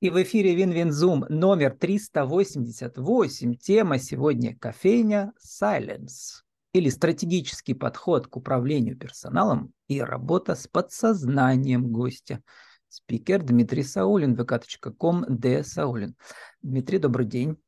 И 0.00 0.08
в 0.08 0.22
эфире 0.22 0.54
WinWin 0.54 0.97
Zoom 0.97 1.26
номер 1.28 1.76
388. 1.76 3.54
Тема 3.56 3.98
сегодня 3.98 4.56
кофейня 4.56 5.34
Silence 5.38 6.42
или 6.72 6.88
стратегический 6.88 7.74
подход 7.74 8.26
к 8.26 8.34
управлению 8.34 8.96
персоналом 8.96 9.74
и 9.88 10.00
работа 10.00 10.54
с 10.54 10.66
подсознанием 10.66 11.92
гостя. 11.92 12.42
Спикер 12.88 13.42
Дмитрий 13.42 13.82
Саулин, 13.82 14.34
vk.com, 14.34 15.26
Д. 15.28 15.62
Саулин. 15.64 16.16
Дмитрий, 16.62 16.98
добрый 16.98 17.26
день. 17.26 17.58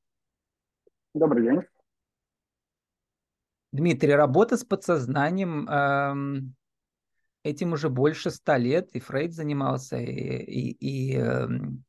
Добрый 1.13 1.43
день. 1.43 1.61
Дмитрий, 3.73 4.15
работа 4.15 4.57
с 4.57 4.65
подсознанием, 4.65 5.69
эм, 5.69 6.55
этим 7.43 7.75
уже 7.75 7.91
больше 7.91 8.31
ста 8.31 8.57
лет, 8.57 8.89
и 8.95 9.01
Фрейд 9.01 9.35
занимался, 9.35 9.99
и, 9.99 10.11
и, 10.11 10.71
и 10.71 11.17
эм, 11.19 11.85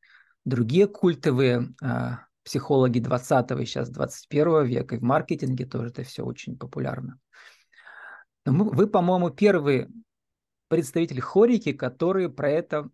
другие 0.45 0.87
культовые 0.87 1.73
а, 1.81 2.25
психологи 2.43 2.99
20 2.99 3.51
и 3.51 3.65
сейчас 3.65 3.89
21 3.89 4.65
века, 4.65 4.95
и 4.95 4.99
в 4.99 5.03
маркетинге 5.03 5.65
тоже 5.65 5.89
это 5.89 6.03
все 6.03 6.23
очень 6.23 6.57
популярно. 6.57 7.19
Но 8.45 8.51
мы, 8.51 8.69
вы, 8.69 8.87
по-моему, 8.87 9.29
первый 9.29 9.87
представитель 10.67 11.21
хорики, 11.21 11.71
который 11.71 12.29
про 12.29 12.49
это 12.49 12.89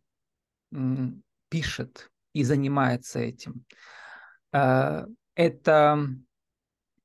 м, 0.72 1.24
пишет 1.50 2.12
и 2.34 2.44
занимается 2.44 3.20
этим. 3.20 3.66
А, 4.52 5.06
это, 5.36 6.08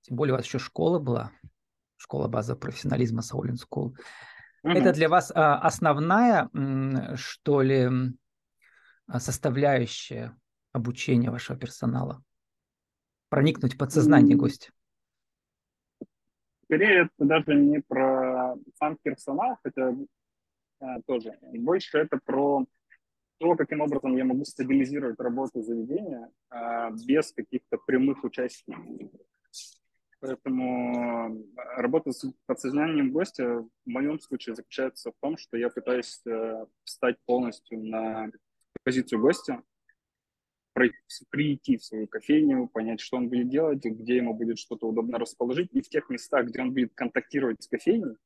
тем 0.02 0.16
более 0.16 0.34
у 0.34 0.36
вас 0.36 0.44
еще 0.44 0.58
школа 0.58 0.98
была, 0.98 1.30
школа 1.96 2.28
база 2.28 2.56
профессионализма 2.56 3.22
Саулин 3.22 3.56
School. 3.56 3.94
Mm-hmm. 4.64 4.72
Это 4.72 4.92
для 4.92 5.08
вас 5.08 5.32
а, 5.34 5.58
основная, 5.58 6.50
что 7.14 7.62
ли, 7.62 8.14
составляющая 9.08 10.36
обучения 10.72 11.30
вашего 11.30 11.58
персонала? 11.58 12.22
Проникнуть 13.28 13.74
в 13.74 13.78
подсознание 13.78 14.36
гостя? 14.36 14.70
Скорее, 16.64 17.02
это 17.02 17.10
даже 17.18 17.54
не 17.54 17.80
про 17.80 18.56
сам 18.78 18.96
персонал, 19.02 19.58
хотя 19.62 19.94
а, 20.80 21.00
тоже. 21.02 21.38
Больше 21.52 21.98
это 21.98 22.18
про 22.24 22.64
то, 23.38 23.56
каким 23.56 23.80
образом 23.80 24.16
я 24.16 24.24
могу 24.24 24.44
стабилизировать 24.44 25.20
работу 25.20 25.62
заведения 25.62 26.30
а, 26.50 26.90
без 26.90 27.32
каких-то 27.32 27.78
прямых 27.78 28.24
участий. 28.24 28.74
Поэтому 30.20 31.44
работа 31.76 32.12
с 32.12 32.32
подсознанием 32.46 33.12
гостя 33.12 33.58
в 33.58 33.68
моем 33.84 34.18
случае 34.18 34.54
заключается 34.54 35.10
в 35.10 35.14
том, 35.20 35.36
что 35.36 35.58
я 35.58 35.68
пытаюсь 35.68 36.18
э, 36.26 36.64
встать 36.82 37.18
полностью 37.26 37.78
на 37.84 38.30
позицию 38.84 39.20
гостя, 39.20 39.62
прийти 41.30 41.76
в 41.76 41.84
свою 41.84 42.06
кофейню, 42.06 42.68
понять, 42.68 43.00
что 43.00 43.16
он 43.16 43.28
будет 43.28 43.48
делать, 43.48 43.84
где 43.84 44.16
ему 44.16 44.34
будет 44.34 44.58
что-то 44.58 44.88
удобно 44.88 45.18
расположить, 45.18 45.68
и 45.72 45.80
в 45.80 45.88
тех 45.88 46.10
местах, 46.10 46.46
где 46.46 46.60
он 46.60 46.72
будет 46.72 46.92
контактировать 46.94 47.62
с 47.62 47.68
кофейней, 47.68 48.16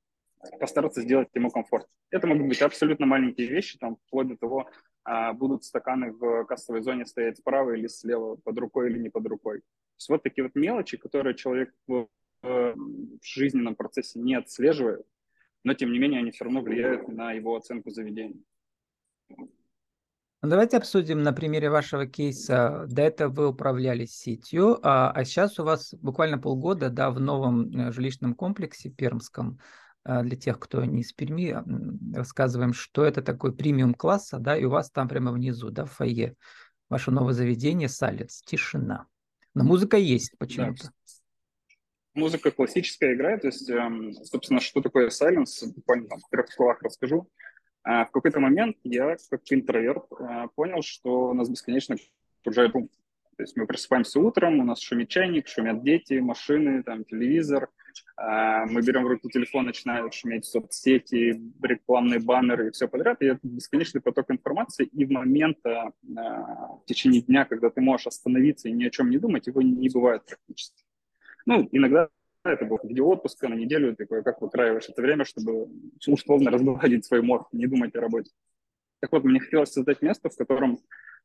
постараться 0.58 1.02
сделать 1.02 1.28
ему 1.34 1.50
комфорт. 1.50 1.86
Это 2.10 2.26
могут 2.26 2.48
быть 2.48 2.62
абсолютно 2.62 3.06
маленькие 3.06 3.48
вещи, 3.48 3.78
там, 3.78 3.96
вплоть 4.06 4.28
до 4.28 4.36
того, 4.36 4.70
а, 5.04 5.32
будут 5.32 5.64
стаканы 5.64 6.12
в 6.12 6.44
кассовой 6.44 6.80
зоне 6.80 7.06
стоять 7.06 7.38
справа 7.38 7.72
или 7.72 7.86
слева, 7.86 8.36
под 8.36 8.58
рукой 8.58 8.90
или 8.90 8.98
не 8.98 9.10
под 9.10 9.26
рукой. 9.26 9.58
То 9.58 9.64
есть 9.98 10.08
вот 10.08 10.22
такие 10.22 10.44
вот 10.44 10.54
мелочи, 10.54 10.96
которые 10.96 11.34
человек 11.34 11.74
в, 11.86 12.08
в 12.42 12.76
жизненном 13.22 13.74
процессе 13.74 14.20
не 14.20 14.34
отслеживает, 14.34 15.04
но 15.64 15.74
тем 15.74 15.92
не 15.92 15.98
менее 15.98 16.20
они 16.20 16.30
все 16.30 16.44
равно 16.44 16.60
влияют 16.60 17.08
на 17.08 17.32
его 17.32 17.56
оценку 17.56 17.90
заведения. 17.90 18.40
Ну, 20.40 20.50
давайте 20.50 20.76
обсудим 20.76 21.22
на 21.22 21.32
примере 21.32 21.68
вашего 21.68 22.06
кейса. 22.06 22.84
До 22.88 23.02
этого 23.02 23.32
вы 23.32 23.48
управляли 23.48 24.04
сетью, 24.04 24.78
а, 24.82 25.10
а 25.10 25.24
сейчас 25.24 25.58
у 25.58 25.64
вас 25.64 25.94
буквально 25.94 26.38
полгода 26.38 26.90
да, 26.90 27.10
в 27.10 27.18
новом 27.18 27.70
э, 27.70 27.92
жилищном 27.92 28.34
комплексе 28.34 28.88
пермском. 28.88 29.58
А, 30.04 30.22
для 30.22 30.36
тех, 30.36 30.58
кто 30.58 30.84
не 30.84 31.02
из 31.02 31.12
Перми, 31.12 31.56
рассказываем, 32.16 32.72
что 32.72 33.04
это 33.04 33.20
такой 33.20 33.54
премиум 33.54 33.94
класса, 33.94 34.38
да, 34.38 34.56
и 34.56 34.64
у 34.64 34.70
вас 34.70 34.90
там 34.90 35.08
прямо 35.08 35.32
внизу, 35.32 35.70
да, 35.70 35.84
в 35.84 35.92
фойе, 35.92 36.34
ваше 36.88 37.10
новое 37.10 37.34
заведение 37.34 37.88
Салец, 37.88 38.40
тишина. 38.42 39.06
Но 39.54 39.64
музыка 39.64 39.96
есть 39.96 40.38
почему-то. 40.38 40.84
Да. 40.84 40.90
Музыка 42.14 42.50
классическая 42.50 43.14
играет, 43.14 43.42
то 43.42 43.48
есть, 43.48 43.68
эм, 43.68 44.12
собственно, 44.24 44.60
что 44.60 44.80
такое 44.80 45.08
Silence, 45.08 45.66
буквально 45.74 46.08
там, 46.08 46.20
в 46.20 46.30
трех 46.30 46.50
словах 46.52 46.80
расскажу. 46.82 47.28
А 47.90 48.04
в 48.04 48.10
какой-то 48.10 48.38
момент 48.38 48.76
я, 48.84 49.16
как 49.30 49.40
интроверт, 49.48 50.04
а, 50.20 50.48
понял, 50.48 50.82
что 50.82 51.32
нас 51.32 51.48
бесконечно 51.48 51.96
окружает 52.42 52.72
шум. 52.72 52.90
То 53.38 53.42
есть 53.44 53.56
мы 53.56 53.66
просыпаемся 53.66 54.20
утром, 54.20 54.60
у 54.60 54.64
нас 54.64 54.78
шумит 54.78 55.08
чайник, 55.08 55.48
шумят 55.48 55.82
дети, 55.82 56.18
машины, 56.18 56.82
там, 56.82 57.06
телевизор. 57.06 57.70
А, 58.18 58.66
мы 58.66 58.82
берем 58.82 59.04
в 59.04 59.06
руки 59.06 59.30
телефон, 59.30 59.64
начинают 59.64 60.12
шуметь 60.12 60.44
соцсети, 60.44 61.40
рекламные 61.62 62.20
баннеры 62.20 62.68
и 62.68 62.70
все 62.72 62.88
подряд. 62.88 63.22
И 63.22 63.26
это 63.26 63.40
бесконечный 63.42 64.02
поток 64.02 64.30
информации. 64.30 64.84
И 64.84 65.06
в 65.06 65.10
момент, 65.10 65.56
в 65.64 66.82
течение 66.84 67.22
дня, 67.22 67.46
когда 67.46 67.70
ты 67.70 67.80
можешь 67.80 68.08
остановиться 68.08 68.68
и 68.68 68.72
ни 68.72 68.84
о 68.84 68.90
чем 68.90 69.08
не 69.08 69.16
думать, 69.16 69.46
его 69.46 69.62
не 69.62 69.88
бывает 69.88 70.26
практически. 70.26 70.84
Ну, 71.46 71.66
иногда 71.72 72.10
это 72.52 72.64
был 72.64 72.78
где 72.82 73.02
отпуска 73.02 73.48
на 73.48 73.54
неделю, 73.54 73.94
ты 73.96 74.06
как 74.06 74.40
выкраиваешь 74.40 74.88
это 74.88 75.02
время, 75.02 75.24
чтобы 75.24 75.68
условно 76.06 76.50
разгладить 76.50 77.04
свой 77.04 77.22
мозг, 77.22 77.46
не 77.52 77.66
думать 77.66 77.94
о 77.96 78.00
работе. 78.00 78.30
Так 79.00 79.12
вот, 79.12 79.24
мне 79.24 79.40
хотелось 79.40 79.72
создать 79.72 80.02
место, 80.02 80.28
в 80.28 80.36
котором 80.36 80.80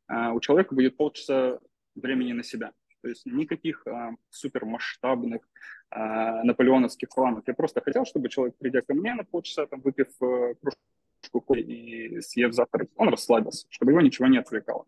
а, 0.07 0.33
у 0.33 0.39
человека 0.39 0.75
будет 0.75 0.97
полчаса 0.97 1.59
времени 1.95 2.33
на 2.33 2.43
себя. 2.43 2.71
То 3.01 3.09
есть 3.09 3.25
никаких 3.25 3.85
а, 3.87 4.11
супермасштабных 4.29 5.41
а, 5.89 6.43
наполеоновских 6.43 7.09
планов. 7.09 7.43
Я 7.47 7.53
просто 7.53 7.81
хотел, 7.81 8.05
чтобы 8.05 8.29
человек, 8.29 8.55
придя 8.57 8.81
ко 8.81 8.93
мне 8.93 9.13
на 9.13 9.23
полчаса, 9.23 9.65
там, 9.65 9.81
выпив 9.81 10.07
а, 10.21 10.53
кружку 10.55 11.41
кофе 11.41 11.61
и 11.61 12.21
съев 12.21 12.53
завтрак, 12.53 12.89
он 12.95 13.09
расслабился, 13.09 13.67
чтобы 13.69 13.91
его 13.91 14.01
ничего 14.01 14.27
не 14.27 14.37
отвлекало. 14.37 14.85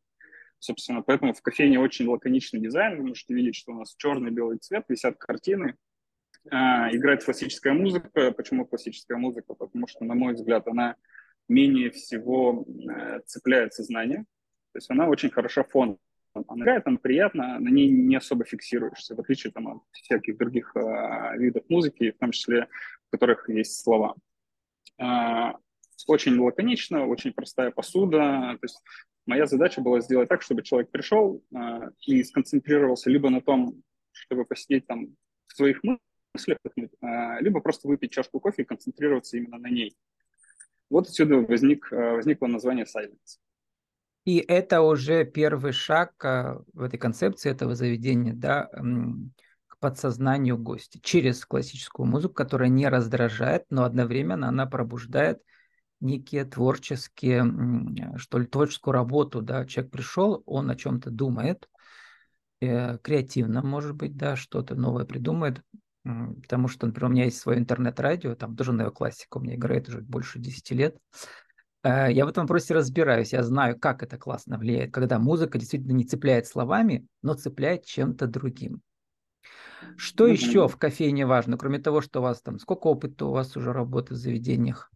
Собственно, 0.59 1.02
поэтому 1.02 1.34
в 1.34 1.41
кофейне 1.41 1.79
очень 1.79 2.07
лаконичный 2.07 2.59
дизайн. 2.59 2.97
Вы 2.97 3.07
можете 3.07 3.34
видеть, 3.34 3.56
что 3.56 3.72
у 3.73 3.75
нас 3.75 3.96
черный-белый 3.97 4.57
цвет, 4.57 4.85
висят 4.88 5.17
картины, 5.17 5.75
играет 6.47 7.23
классическая 7.23 7.73
музыка. 7.73 8.31
Почему 8.31 8.66
классическая 8.66 9.17
музыка? 9.17 9.53
Потому 9.53 9.88
что, 9.88 10.06
на 10.06 10.13
мой 10.13 10.33
взгляд, 10.33 10.67
она 10.67 10.95
менее 11.47 11.91
всего 11.91 12.66
э, 12.66 13.19
цепляет 13.25 13.73
сознание. 13.73 14.25
То 14.73 14.78
есть 14.78 14.89
она 14.89 15.07
очень 15.07 15.29
хороша 15.29 15.63
фон. 15.63 15.97
Она 16.34 16.63
играет, 16.63 16.84
она 16.85 16.97
приятна, 16.97 17.59
на 17.59 17.69
ней 17.69 17.88
не 17.89 18.17
особо 18.17 18.44
фиксируешься, 18.44 19.16
в 19.16 19.19
отличие 19.22 19.53
там, 19.53 19.67
от 19.67 19.84
всяких 19.94 20.38
других 20.38 20.75
э, 20.75 21.38
видов 21.38 21.63
музыки, 21.69 22.11
в 22.11 22.17
том 22.17 22.31
числе 22.31 22.67
в 23.07 23.11
которых 23.11 23.47
есть 23.50 23.81
слова. 23.81 24.16
Э, 25.00 25.53
очень 26.07 26.38
лаконично, 26.38 27.07
очень 27.07 27.31
простая 27.31 27.72
посуда. 27.72 28.57
То 28.59 28.63
есть 28.63 28.81
моя 29.25 29.45
задача 29.45 29.81
была 29.81 30.01
сделать 30.01 30.28
так, 30.28 30.41
чтобы 30.41 30.63
человек 30.63 30.91
пришел 30.91 31.41
э, 31.55 31.91
и 32.01 32.22
сконцентрировался 32.23 33.09
либо 33.09 33.29
на 33.29 33.41
том, 33.41 33.81
чтобы 34.11 34.44
посидеть 34.44 34.88
там 34.88 35.16
в 35.47 35.55
своих 35.55 35.84
мыслях, 35.84 36.01
мыслях, 36.35 36.57
а, 37.01 37.40
либо 37.41 37.59
просто 37.62 37.88
выпить 37.88 38.12
чашку 38.12 38.40
кофе 38.40 38.63
и 38.63 38.66
концентрироваться 38.66 39.38
именно 39.38 39.57
на 39.57 39.69
ней. 39.69 39.96
Вот 40.90 41.07
отсюда 41.07 41.38
возник, 41.38 41.91
а, 41.91 42.13
возникло 42.13 42.47
название 42.47 42.85
Silence. 42.85 43.40
И 44.25 44.38
это 44.38 44.81
уже 44.81 45.23
первый 45.23 45.72
шаг 45.72 46.13
а, 46.23 46.62
в 46.73 46.81
этой 46.81 46.97
концепции 46.97 47.51
этого 47.51 47.75
заведения, 47.75 48.34
да, 48.34 48.69
к 49.68 49.79
подсознанию 49.79 50.57
гостя 50.57 51.00
через 51.01 51.46
классическую 51.46 52.06
музыку, 52.06 52.34
которая 52.34 52.69
не 52.69 52.88
раздражает, 52.88 53.66
но 53.69 53.84
одновременно 53.84 54.47
она 54.50 54.66
пробуждает 54.66 55.41
некие 56.02 56.46
творческие, 56.46 57.44
что 58.17 58.40
ли, 58.40 58.46
творческую 58.46 58.94
работу, 58.94 59.41
да, 59.41 59.66
человек 59.66 59.91
пришел, 59.91 60.43
он 60.46 60.70
о 60.70 60.76
чем-то 60.76 61.09
думает, 61.09 61.70
э, 62.61 62.97
креативно, 62.99 63.61
может 63.61 63.96
быть, 63.96 64.16
да, 64.17 64.35
что-то 64.35 64.76
новое 64.76 65.05
придумает, 65.05 65.61
Потому 66.05 66.67
что, 66.67 66.85
например, 66.85 67.09
у 67.09 67.13
меня 67.13 67.25
есть 67.25 67.40
свое 67.40 67.57
интернет-радио, 67.57 68.35
там 68.35 68.55
тоже 68.55 68.73
неоклассика 68.73 69.37
у 69.37 69.41
меня 69.41 69.55
играет 69.55 69.90
уже 69.90 70.02
больше 70.02 70.37
10 70.37 70.72
лет. 70.72 70.97
Э, 71.84 72.11
я 72.11 72.25
в 72.25 72.29
этом 72.29 72.43
вопросе 72.43 72.75
разбираюсь, 72.75 73.34
я 73.34 73.41
знаю, 73.41 73.79
как 73.79 74.03
это 74.03 74.17
классно 74.17 74.59
влияет, 74.59 74.93
когда 74.93 75.17
музыка 75.17 75.57
действительно 75.57 75.93
не 75.93 76.05
цепляет 76.05 76.46
словами, 76.46 77.07
но 77.23 77.34
цепляет 77.34 77.85
чем-то 77.85 78.28
другим. 78.28 78.81
Что 79.97 80.28
mm-hmm. 80.28 80.31
еще 80.31 80.67
в 80.67 80.78
кофейне 80.78 81.25
важно, 81.25 81.57
кроме 81.57 81.79
того, 81.79 82.02
что 82.02 82.19
у 82.19 82.23
вас 82.23 82.40
там, 82.41 82.59
сколько 82.59 82.85
опыта 82.87 83.25
у 83.25 83.31
вас 83.31 83.57
уже 83.57 83.73
работы 83.73 84.13
в 84.13 84.17
заведениях? 84.17 84.91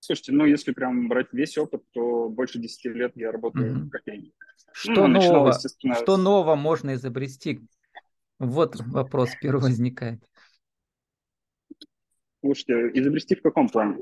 Слушайте, 0.00 0.32
ну 0.32 0.46
если 0.46 0.72
прям 0.72 1.08
брать 1.08 1.28
весь 1.32 1.58
опыт, 1.58 1.82
то 1.92 2.28
больше 2.30 2.58
10 2.58 2.84
лет 2.94 3.12
я 3.16 3.32
работаю 3.32 3.74
mm-hmm. 3.74 3.82
в 3.84 3.90
кофейне. 3.90 4.32
Что, 4.72 5.06
ну, 5.06 5.20
нового, 5.20 5.52
что 5.52 6.16
нового 6.16 6.56
можно 6.56 6.94
изобрести 6.94 7.60
вот 8.38 8.76
вопрос 8.80 9.30
первый 9.40 9.62
возникает. 9.62 10.22
Слушайте, 12.40 12.90
изобрести 12.98 13.34
в 13.34 13.42
каком 13.42 13.68
плане? 13.68 13.98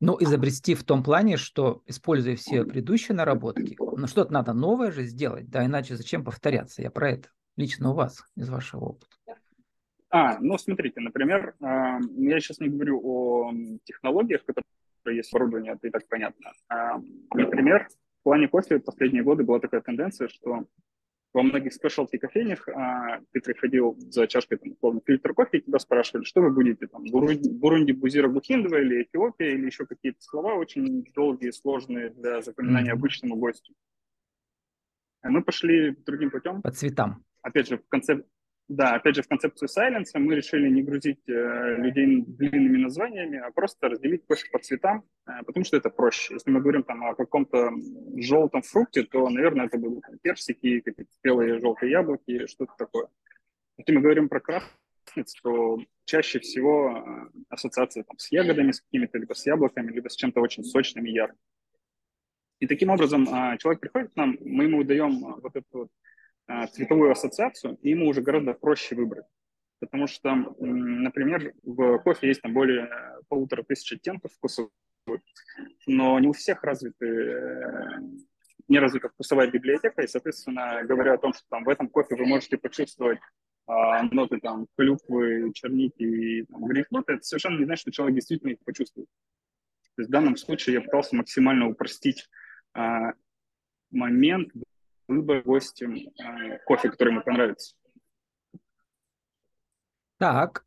Ну, 0.00 0.16
изобрести 0.20 0.74
в 0.74 0.84
том 0.84 1.02
плане, 1.02 1.36
что, 1.36 1.82
используя 1.86 2.36
все 2.36 2.64
предыдущие 2.64 3.16
наработки, 3.16 3.76
ну, 3.78 4.06
что-то 4.06 4.32
надо 4.32 4.52
новое 4.52 4.92
же 4.92 5.02
сделать, 5.02 5.50
да, 5.50 5.66
иначе 5.66 5.96
зачем 5.96 6.24
повторяться? 6.24 6.82
Я 6.82 6.90
про 6.90 7.10
это. 7.10 7.30
Лично 7.56 7.90
у 7.90 7.94
вас, 7.94 8.22
из 8.36 8.48
вашего 8.48 8.84
опыта. 8.84 9.16
А, 10.10 10.38
ну, 10.38 10.56
смотрите, 10.56 11.00
например, 11.00 11.54
а, 11.60 11.98
я 12.16 12.40
сейчас 12.40 12.60
не 12.60 12.68
говорю 12.68 13.00
о 13.04 13.52
технологиях, 13.84 14.44
которые 14.44 15.16
есть 15.16 15.32
в 15.32 15.36
оборудовании, 15.36 15.72
это 15.72 15.88
и 15.88 15.90
так 15.90 16.06
понятно. 16.08 16.52
А, 16.68 16.98
например, 17.34 17.88
в 18.20 18.22
плане 18.22 18.48
кофе 18.48 18.78
в 18.78 18.84
последние 18.84 19.22
годы 19.22 19.42
была 19.42 19.58
такая 19.58 19.80
тенденция, 19.80 20.28
что 20.28 20.64
во 21.32 21.42
многих 21.42 21.72
спешлти 21.72 22.16
кофейнях 22.16 22.68
а, 22.68 23.20
ты 23.32 23.40
приходил 23.40 23.96
за 23.98 24.26
чашкой, 24.26 24.58
там, 24.58 24.72
условно, 24.72 25.00
фильтр 25.04 25.34
кофе, 25.34 25.58
и 25.58 25.60
тебя 25.62 25.78
спрашивали, 25.78 26.24
что 26.24 26.40
вы 26.40 26.50
будете, 26.50 26.86
там, 26.86 27.04
Бурунди, 27.10 27.50
Бурунди 27.50 27.92
Бузира 27.92 28.28
Бухиндова 28.28 28.80
или 28.80 29.02
Эфиопия, 29.02 29.50
или 29.50 29.66
еще 29.66 29.86
какие-то 29.86 30.20
слова 30.20 30.54
очень 30.54 31.04
долгие, 31.14 31.50
сложные 31.50 32.10
для 32.10 32.40
запоминания 32.40 32.92
mm-hmm. 32.92 32.94
обычному 32.94 33.36
гостю. 33.36 33.74
А 35.20 35.30
мы 35.30 35.42
пошли 35.42 35.96
другим 36.06 36.30
путем. 36.30 36.62
По 36.62 36.70
цветам. 36.70 37.24
Опять 37.42 37.68
же, 37.68 37.78
в 37.78 37.88
конце, 37.88 38.22
да, 38.68 38.96
опять 38.96 39.16
же, 39.16 39.22
в 39.22 39.28
концепцию 39.28 39.68
Silence 39.68 40.10
мы 40.14 40.34
решили 40.34 40.68
не 40.68 40.82
грузить 40.82 41.26
э, 41.26 41.76
людей 41.78 42.22
длинными 42.26 42.76
названиями, 42.76 43.38
а 43.38 43.50
просто 43.50 43.88
разделить 43.88 44.26
кофе 44.26 44.46
по 44.52 44.58
цветам, 44.58 45.04
э, 45.26 45.42
потому 45.46 45.64
что 45.64 45.78
это 45.78 45.88
проще. 45.88 46.34
Если 46.34 46.50
мы 46.50 46.60
говорим 46.60 46.82
там 46.82 47.02
о 47.02 47.14
каком-то 47.14 47.70
желтом 48.16 48.60
фрукте, 48.60 49.04
то, 49.04 49.26
наверное, 49.30 49.66
это 49.66 49.78
будут 49.78 50.04
персики, 50.20 50.80
какие-то 50.80 51.10
спелые 51.14 51.60
желтые 51.60 51.92
яблоки, 51.92 52.46
что-то 52.46 52.74
такое. 52.76 53.08
Если 53.78 53.92
мы 53.92 54.02
говорим 54.02 54.28
про 54.28 54.40
красниц, 54.40 55.34
то 55.42 55.78
чаще 56.04 56.38
всего 56.38 56.90
э, 56.90 57.40
ассоциация 57.48 58.04
там, 58.04 58.18
с 58.18 58.30
ягодами, 58.30 58.72
с 58.72 58.82
какими-то, 58.82 59.16
либо 59.16 59.32
с 59.32 59.46
яблоками, 59.46 59.90
либо 59.90 60.10
с 60.10 60.16
чем-то 60.16 60.42
очень 60.42 60.62
сочным 60.62 61.06
и 61.06 61.12
ярким. 61.12 61.38
И 62.60 62.66
таким 62.66 62.90
образом 62.90 63.22
э, 63.22 63.56
человек 63.56 63.80
приходит 63.80 64.12
к 64.12 64.16
нам, 64.16 64.36
мы 64.40 64.64
ему 64.64 64.84
даем 64.84 65.20
вот 65.40 65.56
эту 65.56 65.66
вот 65.72 65.88
цветовую 66.72 67.10
ассоциацию, 67.10 67.76
и 67.82 67.90
ему 67.90 68.08
уже 68.08 68.22
гораздо 68.22 68.54
проще 68.54 68.94
выбрать. 68.94 69.26
Потому 69.80 70.06
что, 70.06 70.34
например, 70.34 71.54
в 71.62 71.98
кофе 71.98 72.28
есть 72.28 72.42
там 72.42 72.52
более 72.52 72.90
полутора 73.28 73.62
тысяч 73.62 73.92
оттенков 73.92 74.32
вкусовых, 74.32 74.70
но 75.86 76.18
не 76.18 76.28
у 76.28 76.32
всех 76.32 76.64
развиты, 76.64 77.06
э, 77.06 78.00
не 78.66 78.78
развита 78.78 79.08
вкусовая 79.08 79.50
библиотека, 79.50 80.02
и, 80.02 80.08
соответственно, 80.08 80.82
говоря 80.84 81.14
о 81.14 81.18
том, 81.18 81.32
что 81.32 81.44
там 81.48 81.64
в 81.64 81.68
этом 81.68 81.88
кофе 81.88 82.16
вы 82.16 82.26
можете 82.26 82.58
почувствовать 82.58 83.18
а, 83.66 84.02
ноты 84.02 84.40
там 84.40 84.66
клюквы, 84.76 85.52
черники 85.52 86.02
и 86.02 86.46
грейпфрута, 86.48 87.12
это 87.14 87.22
совершенно 87.22 87.58
не 87.58 87.66
значит, 87.66 87.82
что 87.82 87.92
человек 87.92 88.16
действительно 88.16 88.52
их 88.52 88.58
почувствует. 88.64 89.08
То 89.94 90.02
есть 90.02 90.08
в 90.08 90.12
данном 90.12 90.36
случае 90.36 90.74
я 90.74 90.80
пытался 90.80 91.14
максимально 91.14 91.68
упростить 91.68 92.28
а, 92.72 93.12
момент 93.90 94.52
выбор 95.08 95.42
гостем 95.42 95.94
э, 95.94 96.58
кофе, 96.66 96.90
который 96.90 97.14
ему 97.14 97.22
понравится. 97.22 97.74
Так, 100.18 100.64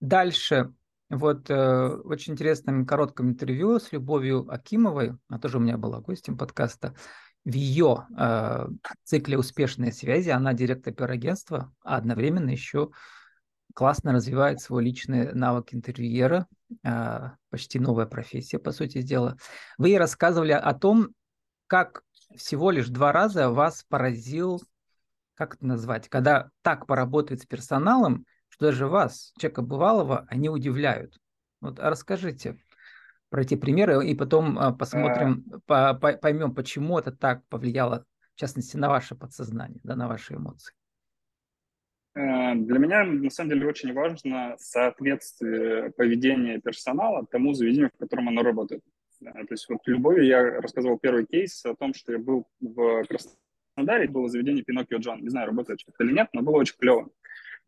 дальше. 0.00 0.72
Вот 1.08 1.50
э, 1.50 1.88
очень 2.04 2.32
интересном 2.32 2.84
коротком 2.84 3.30
интервью 3.30 3.78
с 3.78 3.92
Любовью 3.92 4.50
Акимовой, 4.50 5.16
она 5.28 5.38
тоже 5.38 5.58
у 5.58 5.60
меня 5.60 5.76
была 5.76 6.00
гостем 6.00 6.36
подкаста, 6.36 6.94
в 7.44 7.52
ее 7.52 8.08
э, 8.18 8.66
цикле 9.04 9.38
«Успешные 9.38 9.92
связи» 9.92 10.30
она 10.30 10.52
директор 10.52 10.92
пиар-агентства, 10.92 11.72
а 11.84 11.96
одновременно 11.96 12.50
еще 12.50 12.90
классно 13.72 14.12
развивает 14.12 14.60
свой 14.60 14.84
личный 14.84 15.32
навык 15.32 15.72
интервьюера, 15.72 16.48
э, 16.82 17.30
почти 17.50 17.78
новая 17.78 18.06
профессия, 18.06 18.58
по 18.58 18.72
сути 18.72 19.00
дела. 19.00 19.36
Вы 19.78 19.90
ей 19.90 19.98
рассказывали 19.98 20.52
о 20.52 20.74
том, 20.74 21.10
как 21.68 22.02
всего 22.36 22.70
лишь 22.70 22.88
два 22.88 23.12
раза 23.12 23.50
вас 23.50 23.84
поразил, 23.88 24.62
как 25.34 25.56
это 25.56 25.66
назвать, 25.66 26.08
когда 26.08 26.50
так 26.62 26.86
поработает 26.86 27.42
с 27.42 27.46
персоналом, 27.46 28.24
что 28.48 28.66
даже 28.66 28.86
вас, 28.86 29.32
человека 29.38 29.62
бывалого, 29.62 30.26
они 30.28 30.48
удивляют. 30.48 31.18
Вот 31.60 31.78
расскажите 31.78 32.58
про 33.28 33.42
эти 33.42 33.56
примеры, 33.56 34.06
и 34.06 34.14
потом 34.14 34.58
а, 34.58 34.72
посмотрим, 34.72 35.44
по, 35.66 35.94
по, 35.94 36.12
поймем, 36.12 36.54
почему 36.54 36.98
это 36.98 37.12
так 37.12 37.44
повлияло, 37.48 38.04
в 38.34 38.40
частности, 38.40 38.76
на 38.76 38.88
ваше 38.88 39.14
подсознание, 39.14 39.80
да, 39.82 39.96
на 39.96 40.08
ваши 40.08 40.34
эмоции. 40.34 40.72
Э, 42.14 42.54
для 42.54 42.78
меня, 42.78 43.04
на 43.04 43.30
самом 43.30 43.50
деле, 43.50 43.66
очень 43.66 43.92
важно 43.92 44.56
соответствие 44.58 45.90
поведения 45.92 46.60
персонала 46.60 47.26
тому 47.26 47.52
заведению, 47.52 47.90
в 47.94 47.98
котором 47.98 48.28
оно 48.28 48.42
работает. 48.42 48.82
То 49.22 49.46
есть 49.50 49.68
вот 49.68 49.80
любовью 49.86 50.24
я 50.24 50.60
рассказывал 50.60 50.98
первый 50.98 51.26
кейс 51.26 51.64
о 51.64 51.74
том, 51.74 51.94
что 51.94 52.12
я 52.12 52.18
был 52.18 52.46
в 52.60 53.04
Краснодаре, 53.04 54.08
было 54.08 54.28
заведение 54.28 54.64
Пиноккио 54.64 54.98
Джон. 54.98 55.22
Не 55.22 55.28
знаю, 55.28 55.46
работает 55.48 55.80
что-то 55.80 56.04
или 56.04 56.12
нет, 56.12 56.28
но 56.32 56.42
было 56.42 56.56
очень 56.56 56.76
клево. 56.78 57.08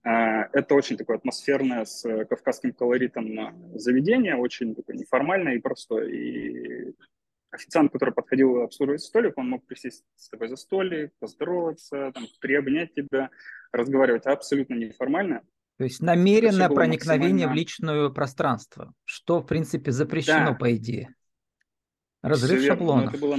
А, 0.05 0.49
это 0.53 0.75
очень 0.75 0.97
такое 0.97 1.17
атмосферное, 1.17 1.85
с 1.85 2.03
кавказским 2.27 2.73
колоритом 2.73 3.75
заведение, 3.75 4.37
очень 4.37 4.75
такое 4.75 4.97
неформальное 4.97 5.55
и 5.55 5.61
простое. 5.61 6.09
И 6.09 6.95
официант, 7.51 7.93
который 7.93 8.15
подходил 8.15 8.63
обслуживать 8.63 9.03
столик, 9.03 9.37
он 9.37 9.49
мог 9.49 9.67
присесть 9.67 10.05
с 10.17 10.29
тобой 10.29 10.49
за 10.49 10.57
столик, 10.57 11.13
поздороваться, 11.19 12.13
там, 12.15 12.27
приобнять 12.41 12.95
тебя, 12.95 13.31
разговаривать 13.73 14.27
абсолютно 14.27 14.75
неформально. 14.75 15.43
То 15.79 15.85
есть 15.85 16.03
намеренное 16.03 16.69
проникновение 16.69 17.47
максимально... 17.47 17.53
в 17.53 17.57
личное 17.57 18.09
пространство, 18.11 18.93
что, 19.05 19.41
в 19.41 19.47
принципе, 19.47 19.93
запрещено, 19.93 20.51
да. 20.51 20.55
по 20.55 20.75
идее. 20.75 21.15
Разрыв 22.23 22.63
шаблонов. 22.63 23.15
это 23.15 23.21
было 23.21 23.39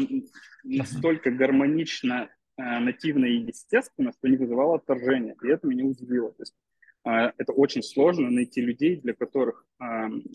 настолько 0.63 1.31
гармонично, 1.31 2.29
э, 2.57 2.79
нативно 2.79 3.25
и 3.25 3.45
естественно, 3.47 4.11
что 4.13 4.27
не 4.27 4.37
вызывало 4.37 4.75
отторжения. 4.75 5.35
И 5.43 5.47
это 5.47 5.67
меня 5.67 5.85
удивило. 5.85 6.31
То 6.31 6.43
есть, 6.43 6.55
э, 7.05 7.33
это 7.37 7.51
очень 7.51 7.83
сложно 7.83 8.29
найти 8.29 8.61
людей, 8.61 8.95
для 8.97 9.13
которых 9.13 9.65
э, 9.81 9.85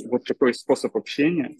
вот 0.06 0.24
такой 0.24 0.54
способ 0.54 0.96
общения 0.96 1.56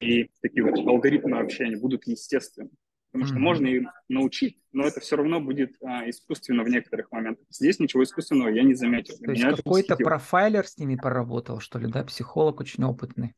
и 0.00 0.30
такие 0.40 0.64
вот 0.64 0.78
алгоритмы 0.78 1.38
общения 1.38 1.76
будут 1.76 2.06
естественны. 2.06 2.70
Потому 3.12 3.26
что 3.26 3.36
mm-hmm. 3.36 3.40
можно 3.40 3.66
и 3.66 3.82
научить, 4.08 4.58
но 4.72 4.86
это 4.86 5.00
все 5.00 5.16
равно 5.16 5.38
будет 5.38 5.76
а, 5.82 6.08
искусственно 6.08 6.64
в 6.64 6.68
некоторых 6.70 7.12
моментах. 7.12 7.44
Здесь 7.50 7.78
ничего 7.78 8.02
искусственного 8.04 8.48
я 8.48 8.62
не 8.62 8.72
заметил. 8.72 9.14
То 9.18 9.32
есть 9.32 9.42
какой-то 9.42 9.96
профайлер 9.96 10.66
с 10.66 10.78
ними 10.78 10.96
поработал, 10.96 11.60
что 11.60 11.78
ли, 11.78 11.88
да? 11.88 12.04
Психолог 12.04 12.60
очень 12.60 12.82
опытный. 12.84 13.34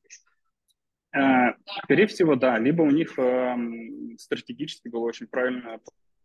Э, 1.14 1.54
скорее 1.84 2.06
всего, 2.06 2.34
да. 2.34 2.58
Либо 2.58 2.82
у 2.82 2.90
них 2.90 3.18
эм, 3.18 4.18
стратегически 4.18 4.88
была 4.88 5.04
очень 5.04 5.26
правильно 5.26 5.80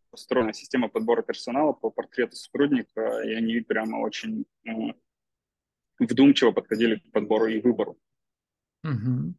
построена 0.10 0.54
система 0.54 0.90
подбора 0.90 1.22
персонала 1.22 1.74
по 1.74 1.92
портрету 1.92 2.36
сотрудника, 2.36 3.22
и 3.22 3.34
они 3.34 3.60
прямо 3.60 3.98
очень 3.98 4.46
ну, 4.64 4.96
вдумчиво 6.00 6.52
подходили 6.52 6.96
к 6.96 7.12
подбору 7.12 7.46
и 7.46 7.62
выбору. 7.62 7.98
Угу. 8.84 9.36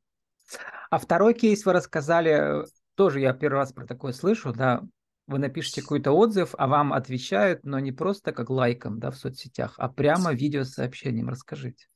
А 0.90 0.98
второй 0.98 1.34
кейс 1.34 1.64
вы 1.64 1.72
рассказали, 1.72 2.64
тоже 2.94 3.20
я 3.20 3.32
первый 3.32 3.56
раз 3.56 3.72
про 3.72 3.86
такое 3.86 4.12
слышу, 4.12 4.52
да, 4.52 4.82
вы 5.26 5.38
напишите 5.38 5.80
какой-то 5.82 6.12
отзыв, 6.12 6.54
а 6.58 6.66
вам 6.66 6.92
отвечают, 6.92 7.64
но 7.64 7.78
не 7.78 7.92
просто 7.92 8.32
как 8.32 8.50
лайком, 8.50 8.98
да, 8.98 9.10
в 9.10 9.16
соцсетях, 9.16 9.74
а 9.78 9.88
прямо 9.88 10.32
видеосообщением. 10.32 11.28
Расскажите. 11.28 11.86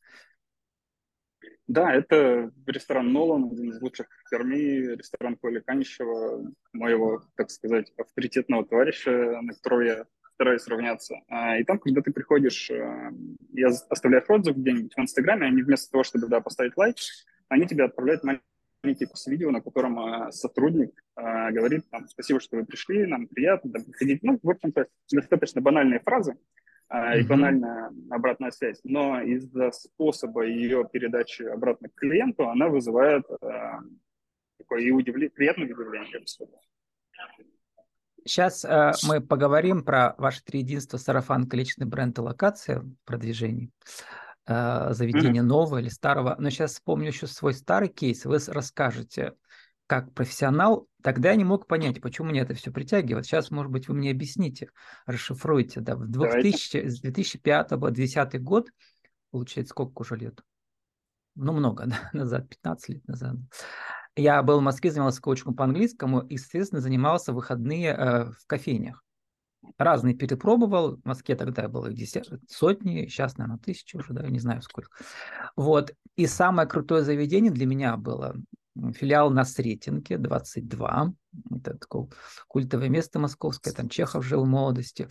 Да, 1.66 1.94
это 1.94 2.52
ресторан 2.66 3.12
Нолан, 3.12 3.50
один 3.50 3.70
из 3.70 3.80
лучших 3.80 4.06
в 4.08 4.30
Перми, 4.30 4.96
ресторан 4.96 5.36
Коли 5.36 5.60
Канищева, 5.60 6.52
моего, 6.74 7.22
так 7.36 7.50
сказать, 7.50 7.90
авторитетного 7.96 8.66
товарища, 8.66 9.40
на 9.40 9.54
которого 9.54 9.80
я 9.80 10.06
стараюсь 10.34 10.66
равняться. 10.66 11.16
А, 11.28 11.56
и 11.58 11.64
там, 11.64 11.78
когда 11.78 12.02
ты 12.02 12.12
приходишь, 12.12 12.70
э, 12.70 13.12
я 13.52 13.68
оставляю 13.88 14.24
отзыв 14.28 14.56
где-нибудь 14.56 14.94
в 14.94 15.00
Инстаграме, 15.00 15.46
они 15.46 15.62
вместо 15.62 15.90
того, 15.90 16.04
чтобы 16.04 16.26
да, 16.26 16.40
поставить 16.40 16.76
лайк, 16.76 16.96
они 17.48 17.66
тебе 17.66 17.84
отправляют 17.84 18.24
маленький 18.24 19.06
курс 19.06 19.26
видео, 19.26 19.50
на 19.50 19.62
котором 19.62 19.98
э, 19.98 20.32
сотрудник 20.32 20.92
говорит 21.16 21.88
там, 21.90 22.08
спасибо, 22.08 22.40
что 22.40 22.56
вы 22.56 22.66
пришли, 22.66 23.06
нам 23.06 23.28
приятно, 23.28 23.70
да, 23.70 23.80
приходить. 23.80 24.22
Ну, 24.22 24.38
в 24.42 24.50
общем-то, 24.50 24.88
достаточно 25.12 25.60
банальные 25.60 26.00
фразы, 26.00 26.36
mm-hmm. 26.92 27.18
и 27.18 27.22
банальная 27.24 27.92
обратная 28.10 28.50
связь. 28.50 28.80
Но 28.84 29.20
из-за 29.20 29.70
способа 29.72 30.44
ее 30.46 30.88
передачи 30.90 31.42
обратно 31.42 31.88
к 31.88 31.94
клиенту 31.94 32.48
она 32.48 32.68
вызывает 32.68 33.24
э, 33.30 33.72
такое 34.58 34.80
и 34.80 34.90
удивление, 34.90 35.30
приятное 35.30 35.66
удивление, 35.66 36.10
я 36.12 36.20
бы 36.20 36.26
сказал. 36.26 36.60
Сейчас 38.26 38.64
э, 38.64 38.92
мы 39.06 39.20
поговорим 39.20 39.84
про 39.84 40.14
ваши 40.16 40.42
три 40.42 40.60
единства 40.60 40.96
сарафанка, 40.96 41.56
личный 41.56 41.86
бренд 41.86 42.16
и 42.18 42.22
локация 42.22 42.82
продвижений 43.04 43.70
э, 44.46 44.92
заведения 44.92 45.42
mm-hmm. 45.42 45.46
нового 45.46 45.78
или 45.78 45.90
старого. 45.90 46.34
Но 46.38 46.48
сейчас 46.48 46.72
вспомню 46.72 47.08
еще 47.08 47.26
свой 47.26 47.52
старый 47.52 47.88
кейс. 47.88 48.24
Вы 48.24 48.38
расскажете, 48.48 49.34
как 49.86 50.12
профессионал, 50.14 50.88
тогда 51.02 51.30
я 51.30 51.36
не 51.36 51.44
мог 51.44 51.66
понять, 51.66 52.00
почему 52.00 52.28
мне 52.28 52.40
это 52.40 52.54
все 52.54 52.70
притягивает. 52.70 53.26
Сейчас, 53.26 53.50
может 53.50 53.70
быть, 53.70 53.88
вы 53.88 53.94
мне 53.94 54.10
объясните, 54.10 54.70
расшифруете. 55.06 55.80
Да, 55.80 55.96
в 55.96 56.06
2000, 56.06 56.88
с 56.88 57.00
2005 57.00 57.68
по 57.70 57.90
2010 57.90 58.42
год, 58.42 58.68
получается, 59.30 59.70
сколько 59.70 60.02
уже 60.02 60.16
лет? 60.16 60.42
ну, 61.34 61.52
много 61.52 61.84
да, 61.86 62.10
назад, 62.12 62.48
15 62.48 62.88
лет 62.88 63.08
назад. 63.08 63.36
Я 64.16 64.42
был 64.42 64.60
в 64.60 64.62
Москве, 64.62 64.90
занимался 64.90 65.20
коучем 65.20 65.54
по 65.54 65.64
английскому 65.64 66.20
и, 66.20 66.34
естественно, 66.34 66.80
занимался 66.80 67.32
выходные 67.32 67.88
э, 67.88 68.24
в 68.30 68.46
кофейнях. 68.46 69.02
Разные 69.78 70.14
перепробовал. 70.14 70.96
В 70.96 71.04
Москве 71.04 71.34
тогда 71.34 71.68
было 71.68 71.90
десят, 71.90 72.28
сотни, 72.48 73.06
сейчас, 73.06 73.38
наверное, 73.38 73.58
тысячи 73.58 73.96
уже, 73.96 74.12
да, 74.12 74.28
не 74.28 74.38
знаю 74.38 74.62
сколько. 74.62 74.90
Вот. 75.56 75.92
И 76.16 76.26
самое 76.26 76.68
крутое 76.68 77.02
заведение 77.02 77.50
для 77.50 77.66
меня 77.66 77.96
было 77.96 78.36
филиал 78.94 79.30
на 79.30 79.44
Сретенке, 79.44 80.18
22. 80.18 81.14
Это 81.56 81.78
такое 81.78 82.08
культовое 82.48 82.88
место 82.88 83.18
московское, 83.18 83.72
там 83.72 83.88
Чехов 83.88 84.24
жил 84.24 84.44
в 84.44 84.48
молодости. 84.48 85.08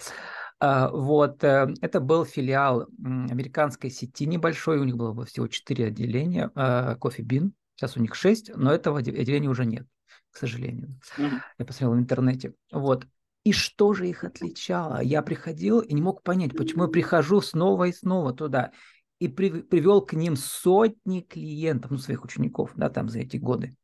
А, 0.60 0.90
вот, 0.90 1.44
э, 1.44 1.74
это 1.82 2.00
был 2.00 2.26
филиал 2.26 2.88
американской 3.04 3.90
сети 3.90 4.26
небольшой, 4.26 4.80
у 4.80 4.84
них 4.84 4.96
было 4.96 5.26
всего 5.26 5.48
4 5.48 5.88
отделения, 5.88 6.52
а, 6.56 6.96
кофе 6.96 7.24
Бин, 7.24 7.54
сейчас 7.76 7.98
у 7.98 8.02
них 8.02 8.16
6, 8.16 8.52
но 8.56 8.72
этого 8.72 9.00
отделения 9.00 9.50
уже 9.50 9.66
нет, 9.66 9.86
к 10.32 10.38
сожалению. 10.38 11.00
Mm-hmm. 11.18 11.40
Я 11.60 11.66
посмотрел 11.66 11.92
в 11.94 12.00
интернете. 12.00 12.54
Вот, 12.72 13.08
и 13.44 13.52
что 13.52 13.94
же 13.94 14.08
их 14.08 14.24
отличало? 14.24 15.02
Я 15.02 15.22
приходил 15.22 15.80
и 15.80 15.94
не 15.94 16.02
мог 16.02 16.24
понять, 16.24 16.56
почему 16.56 16.84
я 16.84 16.90
прихожу 16.90 17.42
снова 17.42 17.86
и 17.86 17.94
снова 17.94 18.34
туда 18.34 18.72
и 19.20 19.28
при, 19.28 19.62
привел 19.62 20.02
к 20.06 20.14
ним 20.14 20.36
сотни 20.36 21.22
клиентов, 21.22 21.92
ну, 21.92 21.98
своих 21.98 22.24
учеников, 22.24 22.72
да, 22.76 22.90
там 22.90 23.10
за 23.10 23.20
эти 23.20 23.38
годы. 23.38 23.76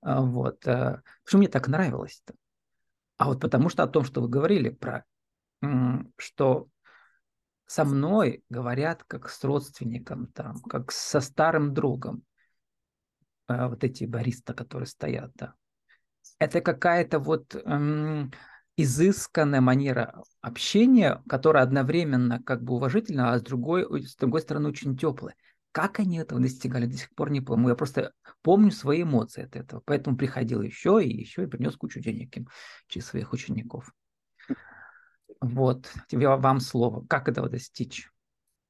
А, 0.00 0.22
вот. 0.22 0.66
А, 0.66 1.02
почему 1.24 1.40
мне 1.40 1.48
так 1.48 1.68
нравилось-то? 1.68 2.34
А 3.18 3.26
вот 3.26 3.40
потому 3.40 3.68
что 3.68 3.82
о 3.82 3.88
том, 3.88 4.04
что 4.04 4.20
вы 4.20 4.28
говорили 4.28 4.68
про, 4.68 5.04
что 6.18 6.68
со 7.66 7.84
мной 7.84 8.44
говорят 8.48 9.04
как 9.04 9.28
с 9.28 9.42
родственником, 9.42 10.28
там, 10.28 10.60
как 10.62 10.92
со 10.92 11.20
старым 11.20 11.74
другом. 11.74 12.22
А, 13.46 13.68
вот 13.68 13.84
эти 13.84 14.04
бариста, 14.04 14.54
которые 14.54 14.86
стоят, 14.86 15.32
да. 15.34 15.54
Это 16.38 16.60
какая-то 16.60 17.18
вот 17.18 17.54
изысканная 18.76 19.60
манера 19.60 20.22
общения, 20.40 21.22
которая 21.28 21.62
одновременно 21.62 22.42
как 22.42 22.62
бы 22.62 22.74
уважительна, 22.74 23.32
а 23.32 23.38
с 23.38 23.42
другой, 23.42 24.02
с 24.02 24.16
другой 24.16 24.42
стороны 24.42 24.68
очень 24.68 24.96
теплая. 24.96 25.34
Как 25.72 26.00
они 26.00 26.18
этого 26.18 26.40
достигали, 26.40 26.86
до 26.86 26.96
сих 26.96 27.14
пор 27.14 27.30
не 27.30 27.40
помню. 27.40 27.68
Я 27.68 27.74
просто 27.74 28.12
помню 28.42 28.70
свои 28.70 29.02
эмоции 29.02 29.44
от 29.44 29.56
этого. 29.56 29.82
Поэтому 29.84 30.16
приходил 30.16 30.62
еще 30.62 31.02
и 31.02 31.14
еще 31.14 31.44
и 31.44 31.46
принес 31.46 31.76
кучу 31.76 32.00
денег 32.00 32.34
им 32.36 32.48
через 32.86 33.06
своих 33.06 33.32
учеников. 33.32 33.92
Вот, 35.40 35.92
тебе 36.08 36.28
вам 36.28 36.60
слово. 36.60 37.04
Как 37.06 37.28
этого 37.28 37.50
достичь? 37.50 38.10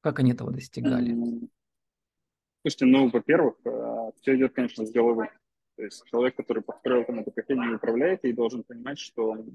Как 0.01 0.19
они 0.19 0.33
этого 0.33 0.51
достигали? 0.51 1.15
Слушайте, 2.61 2.85
ну, 2.85 3.09
во-первых, 3.09 3.55
э, 3.63 4.11
все 4.21 4.35
идет, 4.35 4.53
конечно, 4.53 4.85
с 4.85 4.91
головы. 4.91 5.29
То 5.77 5.83
есть 5.83 6.03
человек, 6.09 6.35
который 6.35 6.63
построил 6.63 7.05
там 7.05 7.19
эту 7.19 7.31
кофейню 7.31 7.71
и 7.71 7.75
управляет, 7.75 8.25
и 8.25 8.33
должен 8.33 8.63
понимать, 8.63 8.97
что 8.97 9.45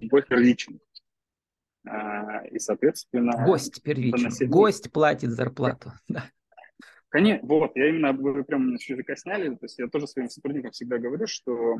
любовь 0.00 0.26
первичен. 0.26 0.80
А, 1.86 2.46
и, 2.46 2.58
соответственно... 2.58 3.44
Гость 3.44 3.82
первичен. 3.82 4.30
Гость 4.48 4.90
платит 4.90 5.30
зарплату. 5.30 5.92
Да. 6.08 6.24
Конечно, 7.10 7.46
вот, 7.46 7.72
я 7.74 7.90
именно, 7.90 8.12
вы 8.12 8.42
прям 8.42 8.74
языка 8.74 9.16
сняли, 9.16 9.54
то 9.54 9.64
есть 9.64 9.78
я 9.78 9.88
тоже 9.88 10.06
своим 10.06 10.28
сотрудникам 10.28 10.72
всегда 10.72 10.98
говорю, 10.98 11.26
что 11.26 11.76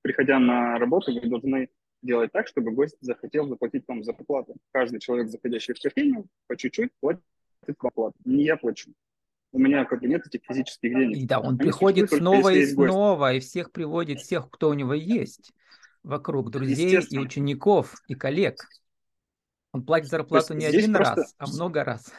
приходя 0.00 0.38
на 0.38 0.78
работу, 0.78 1.12
вы 1.12 1.28
должны 1.28 1.68
делать 2.02 2.32
так, 2.32 2.46
чтобы 2.48 2.70
гость 2.70 2.96
захотел 3.00 3.48
заплатить 3.48 3.84
вам 3.88 4.02
зарплату. 4.04 4.56
Каждый 4.72 5.00
человек, 5.00 5.28
заходящий 5.28 5.74
в 5.74 5.80
кофейню, 5.80 6.26
по 6.46 6.56
чуть-чуть 6.56 6.92
платит 7.00 7.22
зарплату. 7.66 8.14
Не 8.24 8.44
я 8.44 8.56
плачу 8.56 8.92
у 9.54 9.58
меня 9.60 9.84
как 9.84 10.00
бы 10.00 10.08
нет 10.08 10.26
этих 10.26 10.40
физических 10.44 10.90
денег. 10.90 11.16
И 11.16 11.26
да, 11.26 11.38
он 11.38 11.50
Они 11.50 11.58
приходит 11.58 12.10
снова 12.10 12.52
и 12.52 12.66
снова, 12.66 13.34
и 13.34 13.40
всех 13.40 13.70
приводит, 13.70 14.20
всех, 14.20 14.50
кто 14.50 14.68
у 14.68 14.74
него 14.74 14.94
есть 14.94 15.52
вокруг, 16.02 16.50
друзей 16.50 17.00
и 17.08 17.18
учеников, 17.18 17.94
и 18.08 18.14
коллег. 18.14 18.56
Он 19.72 19.86
платит 19.86 20.08
зарплату 20.08 20.54
не 20.54 20.66
один 20.66 20.92
просто... 20.92 21.14
раз, 21.14 21.34
а 21.38 21.46
много 21.46 21.84
раз. 21.84 22.12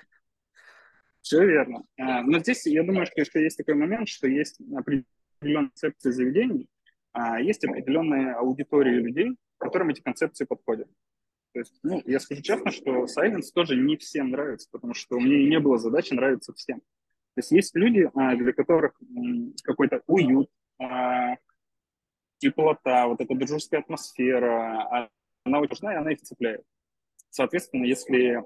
Все 1.22 1.46
верно. 1.46 1.84
А, 1.98 2.22
но 2.22 2.40
здесь 2.40 2.66
я 2.68 2.84
думаю, 2.84 3.06
что 3.06 3.20
еще 3.20 3.44
есть 3.44 3.58
такой 3.58 3.74
момент, 3.74 4.08
что 4.08 4.28
есть 4.28 4.58
определенные 4.74 5.06
концепции 5.42 6.12
заведений, 6.12 6.70
а 7.12 7.42
есть 7.42 7.66
определенные 7.66 8.32
аудитории 8.32 8.96
людей, 8.96 9.36
которым 9.58 9.90
эти 9.90 10.00
концепции 10.02 10.46
подходят. 10.46 10.88
То 11.52 11.60
есть, 11.60 11.74
ну, 11.84 12.02
я 12.06 12.22
скажу 12.22 12.42
честно, 12.42 12.72
что 12.72 13.06
Silence 13.06 13.52
тоже 13.54 13.76
не 13.76 13.98
всем 13.98 14.32
нравится, 14.32 14.70
потому 14.72 14.94
что 14.94 15.18
у 15.18 15.20
меня 15.20 15.38
и 15.38 15.50
не 15.50 15.60
было 15.60 15.78
задачи 15.78 16.14
нравиться 16.14 16.54
всем. 16.54 16.82
То 17.36 17.40
есть 17.40 17.52
есть 17.52 17.76
люди, 17.76 18.10
а, 18.14 18.36
для 18.36 18.54
которых 18.54 18.94
какой-то 19.64 20.02
уют, 20.08 20.50
а, 20.80 21.36
теплота, 22.38 23.08
вот 23.08 23.20
эта 23.20 23.36
дружеская 23.36 23.82
атмосфера, 23.82 24.84
а, 24.84 25.10
она 25.44 25.60
очень 25.60 25.72
важна, 25.72 25.94
и 25.94 25.98
она 25.98 26.12
их 26.14 26.22
цепляет. 26.22 26.64
Соответственно, 27.30 27.84
если 27.84 28.42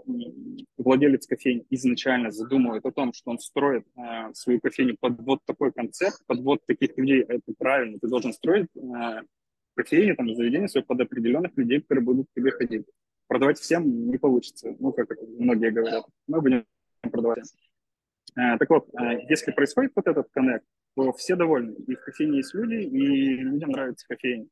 владелец 0.77 1.27
кофейни 1.27 1.63
изначально 1.69 2.31
задумывает 2.31 2.83
о 2.87 2.91
том, 2.91 3.13
что 3.13 3.29
он 3.29 3.37
строит 3.37 3.85
свою 4.33 4.59
кофейню 4.59 4.97
под 4.99 5.19
вот 5.19 5.41
такой 5.45 5.71
концепт, 5.71 6.25
под 6.25 6.39
вот 6.39 6.65
таких 6.65 6.97
людей, 6.97 7.21
это 7.21 7.53
правильно, 7.55 7.99
ты 7.99 8.07
должен 8.07 8.33
строить 8.33 8.65
э, 8.75 9.21
кофейни, 9.75 10.13
там, 10.13 10.33
заведение 10.33 10.67
свое 10.67 10.83
под 10.83 11.01
определенных 11.01 11.55
людей, 11.55 11.81
которые 11.81 12.03
будут 12.03 12.27
к 12.31 12.33
тебе 12.33 12.49
ходить. 12.49 12.87
Продавать 13.27 13.59
всем 13.59 14.09
не 14.09 14.17
получится, 14.17 14.75
ну, 14.79 14.91
как 14.91 15.07
многие 15.37 15.69
говорят. 15.69 16.05
Мы 16.25 16.41
будем 16.41 16.65
продавать. 17.11 17.53
Э, 18.35 18.57
так 18.57 18.69
вот, 18.69 18.87
э, 18.93 19.21
если 19.29 19.51
происходит 19.51 19.91
вот 19.95 20.07
этот 20.07 20.29
коннект, 20.31 20.65
то 20.95 21.11
все 21.13 21.35
довольны. 21.35 21.75
И 21.87 21.95
в 21.95 22.01
кофейне 22.01 22.37
есть 22.37 22.53
люди, 22.53 22.75
и 22.75 23.37
людям 23.37 23.71
нравится 23.71 24.05
кофейня. 24.07 24.47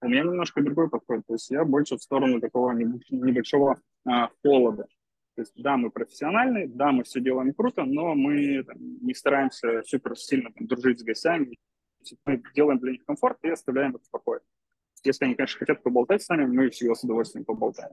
У 0.00 0.08
меня 0.08 0.22
немножко 0.22 0.62
другой 0.62 0.90
подход. 0.90 1.22
То 1.26 1.34
есть 1.34 1.50
я 1.50 1.64
больше 1.64 1.96
в 1.96 2.02
сторону 2.02 2.40
такого 2.40 2.72
небольшого 2.72 3.80
а, 4.04 4.30
холода. 4.42 4.86
То 5.34 5.42
есть 5.42 5.52
да, 5.56 5.76
мы 5.76 5.90
профессиональные, 5.90 6.68
да, 6.68 6.92
мы 6.92 7.04
все 7.04 7.20
делаем 7.20 7.54
круто, 7.54 7.84
но 7.84 8.14
мы 8.14 8.64
там, 8.64 8.76
не 8.78 9.14
стараемся 9.14 9.82
супер 9.86 10.16
сильно 10.16 10.50
там, 10.52 10.66
дружить 10.66 11.00
с 11.00 11.04
гостями. 11.04 11.56
Мы 12.26 12.42
делаем 12.54 12.80
для 12.80 12.92
них 12.92 13.04
комфорт 13.04 13.38
и 13.44 13.50
оставляем 13.50 13.92
их 13.92 14.02
в 14.02 14.10
покое. 14.10 14.40
Если 15.04 15.24
они, 15.24 15.34
конечно, 15.34 15.58
хотят 15.58 15.82
поболтать 15.82 16.22
с 16.22 16.28
нами, 16.28 16.46
мы 16.46 16.70
всегда 16.70 16.94
с 16.94 17.04
удовольствием 17.04 17.44
поболтаем. 17.44 17.92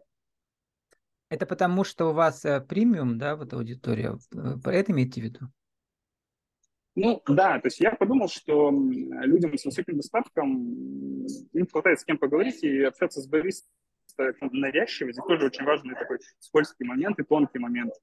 Это 1.30 1.46
потому, 1.46 1.84
что 1.84 2.10
у 2.10 2.14
вас 2.14 2.44
э, 2.44 2.60
премиум, 2.60 3.20
да, 3.20 3.36
вот 3.36 3.54
аудитория. 3.54 4.18
Э, 4.34 4.58
про 4.62 4.74
это 4.74 4.92
имеете 4.92 5.22
в 5.22 5.24
виду? 5.24 5.40
Ну, 6.96 7.22
да, 7.28 7.60
то 7.60 7.68
есть 7.68 7.80
я 7.80 7.92
подумал, 7.92 8.28
что 8.28 8.72
людям 8.72 9.56
с 9.58 9.64
высоким 9.64 9.98
достатком 9.98 11.26
им 11.54 11.68
хватает 11.72 12.00
с 12.00 12.04
кем 12.04 12.18
поговорить 12.18 12.64
и 12.64 12.82
общаться 12.82 13.22
с 13.22 13.28
баристом 13.28 13.70
навязчиво. 14.52 15.12
Здесь 15.14 15.24
тоже 15.24 15.46
очень 15.46 15.66
важный 15.66 15.96
такой 15.96 16.18
скользкий 16.40 16.86
момент 16.86 17.20
и 17.20 17.24
тонкий 17.24 17.60
момент. 17.60 17.94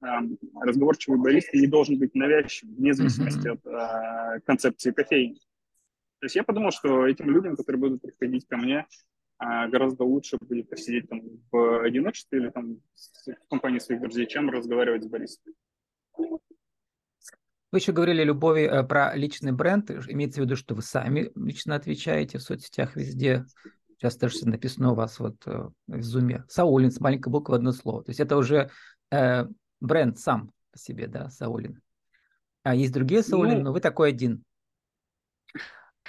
Разговорчивый 0.59 1.19
барист 1.19 1.53
не 1.53 1.67
должен 1.67 1.99
быть 1.99 2.15
навязчивым, 2.15 2.75
вне 2.75 2.93
зависимости 2.93 3.49
mm-hmm. 3.49 4.35
от 4.35 4.45
концепции 4.45 4.91
кофейни. 4.91 5.35
То 6.19 6.25
есть 6.25 6.35
я 6.35 6.43
подумал, 6.43 6.71
что 6.71 7.05
этим 7.05 7.29
людям, 7.29 7.55
которые 7.55 7.79
будут 7.79 8.01
приходить 8.01 8.47
ко 8.47 8.57
мне, 8.57 8.87
гораздо 9.39 10.03
лучше 10.03 10.37
будет 10.39 10.69
посидеть 10.69 11.09
там 11.09 11.21
в 11.51 11.83
одиночестве 11.83 12.39
или 12.39 12.49
там 12.49 12.81
в 12.95 13.49
компании 13.49 13.79
своих 13.79 14.01
друзей, 14.01 14.27
чем 14.27 14.49
разговаривать 14.49 15.03
с 15.03 15.07
баристом. 15.07 15.53
Вы 17.71 17.79
еще 17.79 17.91
говорили, 17.91 18.23
Любови, 18.23 18.61
э, 18.61 18.83
про 18.83 19.13
личный 19.15 19.51
бренд. 19.51 19.91
Имеется 19.91 20.41
в 20.41 20.45
виду, 20.45 20.55
что 20.55 20.73
вы 20.73 20.81
сами 20.81 21.31
лично 21.35 21.75
отвечаете 21.75 22.37
в 22.37 22.41
соцсетях 22.41 22.95
везде. 22.95 23.45
Сейчас 23.97 24.15
тоже 24.15 24.47
написано 24.47 24.93
у 24.93 24.95
вас 24.95 25.19
вот 25.19 25.35
э, 25.45 25.69
в 25.87 26.01
зуме. 26.01 26.45
Саулин 26.47 26.91
с 26.91 27.01
маленькой 27.01 27.29
буквы 27.29 27.55
одно 27.55 27.73
слово. 27.73 28.03
То 28.03 28.11
есть 28.11 28.21
это 28.21 28.37
уже 28.37 28.71
э, 29.11 29.45
бренд 29.81 30.17
сам 30.17 30.51
по 30.71 30.77
себе, 30.77 31.07
да, 31.07 31.29
Саулин. 31.29 31.81
А 32.63 32.73
есть 32.73 32.93
другие 32.93 33.21
Саулин, 33.21 33.59
ну, 33.59 33.63
но 33.65 33.73
вы 33.73 33.81
такой 33.81 34.09
один. 34.09 34.43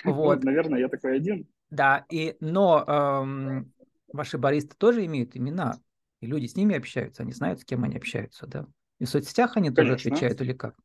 Вот. 0.04 0.44
Наверное, 0.44 0.78
я 0.78 0.88
такой 0.88 1.16
один. 1.16 1.48
Да, 1.70 2.06
и, 2.10 2.36
но 2.40 2.84
эм, 2.86 3.72
ваши 4.12 4.38
баристы 4.38 4.74
тоже 4.76 5.04
имеют 5.04 5.36
имена, 5.36 5.78
и 6.20 6.26
люди 6.26 6.46
с 6.46 6.56
ними 6.56 6.76
общаются, 6.76 7.22
они 7.22 7.32
знают, 7.32 7.60
с 7.60 7.64
кем 7.64 7.84
они 7.84 7.96
общаются, 7.96 8.46
да? 8.46 8.66
И 8.98 9.04
в 9.04 9.08
соцсетях 9.08 9.56
они 9.56 9.70
Конечно. 9.70 9.96
тоже 9.96 10.10
отвечают 10.10 10.40
или 10.40 10.52
как? 10.52 10.76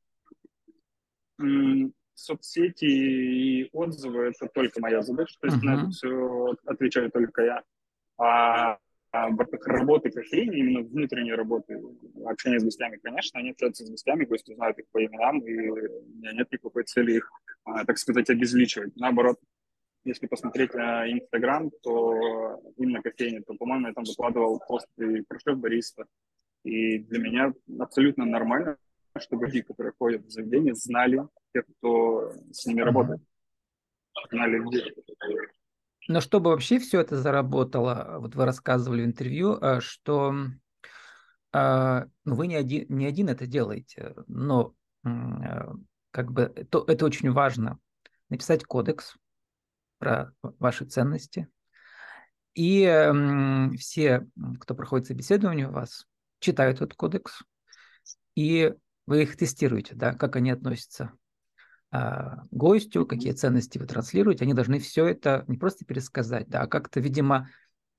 Соцсети 2.16 2.86
и 2.86 3.70
отзывы– 3.72 4.24
это 4.36 4.48
только 4.54 4.80
моя 4.80 5.02
задача, 5.02 5.36
то 5.40 5.48
есть 5.48 5.58
uh-huh. 5.58 5.66
на 5.66 5.82
это 5.82 5.90
все 5.90 6.56
отвечаю 6.66 7.12
только 7.12 7.42
я. 7.42 7.64
А, 8.18 8.78
а 9.12 9.30
работы 9.66 10.12
кофейни, 10.12 10.58
именно 10.58 10.82
внутренней 10.82 11.34
работы, 11.34 11.82
общение 12.26 12.60
с 12.60 12.64
гостями, 12.64 12.98
конечно, 12.98 13.40
они 13.40 13.52
общаются 13.52 13.86
с 13.86 13.90
гостями, 13.90 14.26
гости 14.26 14.54
знают 14.54 14.78
их 14.78 14.86
по 14.92 15.04
именам, 15.04 15.40
и 15.40 15.70
у 15.70 15.76
меня 16.18 16.34
нет 16.34 16.52
никакой 16.52 16.84
цели 16.84 17.14
их, 17.14 17.32
а, 17.64 17.84
так 17.84 17.98
сказать, 17.98 18.30
обезличивать. 18.30 18.96
Наоборот, 18.96 19.40
если 20.06 20.28
посмотреть 20.28 20.74
на 20.74 21.10
Инстаграм, 21.10 21.72
то 21.82 22.62
именно 22.78 23.02
кофейни, 23.02 23.40
то, 23.40 23.54
по-моему, 23.56 23.88
я 23.88 23.94
там 23.94 24.04
выкладывал 24.04 24.62
пост 24.68 24.88
и 24.98 25.22
про 25.22 25.40
шеф 25.40 25.58
бариста. 25.58 26.06
И 26.64 27.00
для 27.00 27.20
меня 27.20 27.54
абсолютно 27.80 28.26
нормально, 28.26 28.78
чтобы 29.18 29.48
люди, 29.48 29.62
которые 29.62 29.94
ходят 29.98 30.26
в 30.26 30.30
заведение, 30.30 30.76
знали 30.76 31.22
тех, 31.54 31.66
кто 31.78 32.32
с 32.52 32.66
ними 32.66 32.82
работает. 32.82 33.22
Знали 34.30 34.58
людей. 34.58 34.94
Но 36.08 36.20
чтобы 36.20 36.50
вообще 36.50 36.80
все 36.80 37.00
это 37.00 37.16
заработало, 37.16 38.18
вот 38.20 38.36
вы 38.36 38.46
рассказывали 38.46 39.04
в 39.04 39.06
интервью, 39.06 39.58
э, 39.58 39.80
что 39.80 40.34
э, 41.54 42.06
ну, 42.26 42.36
вы 42.36 42.48
не 42.48 42.56
один, 42.56 42.86
не 42.90 43.06
один 43.06 43.30
это 43.30 43.48
делаете, 43.48 44.14
но 44.28 44.74
э, 45.06 45.10
как 46.12 46.32
бы 46.32 46.52
это, 46.56 46.84
это 46.88 47.06
очень 47.06 47.32
важно. 47.32 47.80
Написать 48.30 48.66
кодекс 48.66 49.16
про 50.04 50.34
ваши 50.60 50.84
ценности. 50.84 51.48
И 52.56 52.84
все, 53.80 54.28
кто 54.60 54.76
проходит 54.76 55.08
собеседование 55.08 55.70
у 55.70 55.72
вас, 55.72 56.06
читают 56.40 56.82
этот 56.82 56.94
кодекс, 56.96 57.42
и 58.36 58.74
вы 59.06 59.24
их 59.24 59.38
тестируете, 59.38 59.96
да, 59.96 60.14
как 60.14 60.36
они 60.36 60.52
относятся 60.52 61.14
а, 61.90 62.44
гостю, 62.52 63.06
какие 63.06 63.32
ценности 63.32 63.78
вы 63.78 63.86
транслируете, 63.86 64.44
они 64.44 64.54
должны 64.54 64.80
все 64.80 65.06
это 65.06 65.46
не 65.48 65.58
просто 65.58 65.86
пересказать, 65.86 66.50
да, 66.50 66.64
а 66.64 66.68
как-то, 66.68 67.00
видимо, 67.00 67.50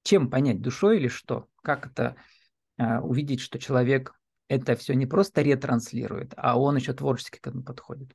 чем 0.02 0.28
понять, 0.28 0.60
душой 0.60 0.98
или 0.98 1.08
что? 1.08 1.48
Как 1.62 1.86
это 1.86 2.16
а, 2.76 3.00
увидеть, 3.00 3.40
что 3.40 3.58
человек 3.58 4.12
это 4.48 4.76
все 4.76 4.94
не 4.94 5.06
просто 5.06 5.40
ретранслирует, 5.40 6.34
а 6.36 6.60
он 6.60 6.76
еще 6.76 6.92
творчески 6.92 7.38
к 7.38 7.46
этому 7.46 7.62
подходит? 7.62 8.14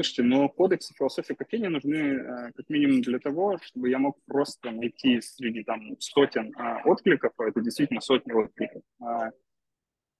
Слушайте, 0.00 0.22
но 0.22 0.48
кодексы 0.48 0.94
философии 0.94 1.34
кофейни 1.34 1.66
нужны 1.66 1.96
э, 1.96 2.52
как 2.54 2.68
минимум 2.68 3.02
для 3.02 3.18
того, 3.18 3.58
чтобы 3.60 3.90
я 3.90 3.98
мог 3.98 4.16
просто 4.26 4.70
найти 4.70 5.20
среди 5.20 5.64
там 5.64 5.98
сотен 5.98 6.54
э, 6.56 6.82
откликов, 6.84 7.32
а 7.36 7.48
это 7.48 7.60
действительно 7.60 8.00
сотни 8.00 8.30
откликов, 8.30 8.82
э, 9.00 9.30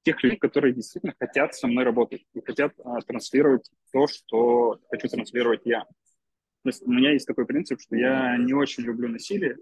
тех 0.02 0.20
людей, 0.24 0.36
которые 0.36 0.74
действительно 0.74 1.14
хотят 1.16 1.54
со 1.54 1.68
мной 1.68 1.84
работать 1.84 2.26
и 2.34 2.40
хотят 2.40 2.72
а, 2.82 3.00
транслировать 3.02 3.70
то, 3.92 4.08
что 4.08 4.80
хочу 4.90 5.06
транслировать 5.06 5.60
я. 5.64 5.82
То 5.82 6.70
есть 6.70 6.82
у 6.82 6.90
меня 6.90 7.12
есть 7.12 7.26
такой 7.26 7.46
принцип, 7.46 7.80
что 7.80 7.94
я 7.94 8.36
не 8.36 8.54
очень 8.54 8.82
люблю 8.82 9.08
насилие, 9.08 9.58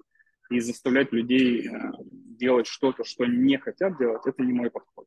и 0.49 0.61
заставлять 0.61 1.13
людей 1.13 1.69
а, 1.69 1.93
делать 2.01 2.69
что-то, 2.69 3.05
что 3.05 3.27
не 3.27 3.59
хотят 3.59 3.99
делать, 3.99 4.23
это 4.25 4.43
не 4.43 4.55
мой 4.55 4.71
подход. 4.71 5.07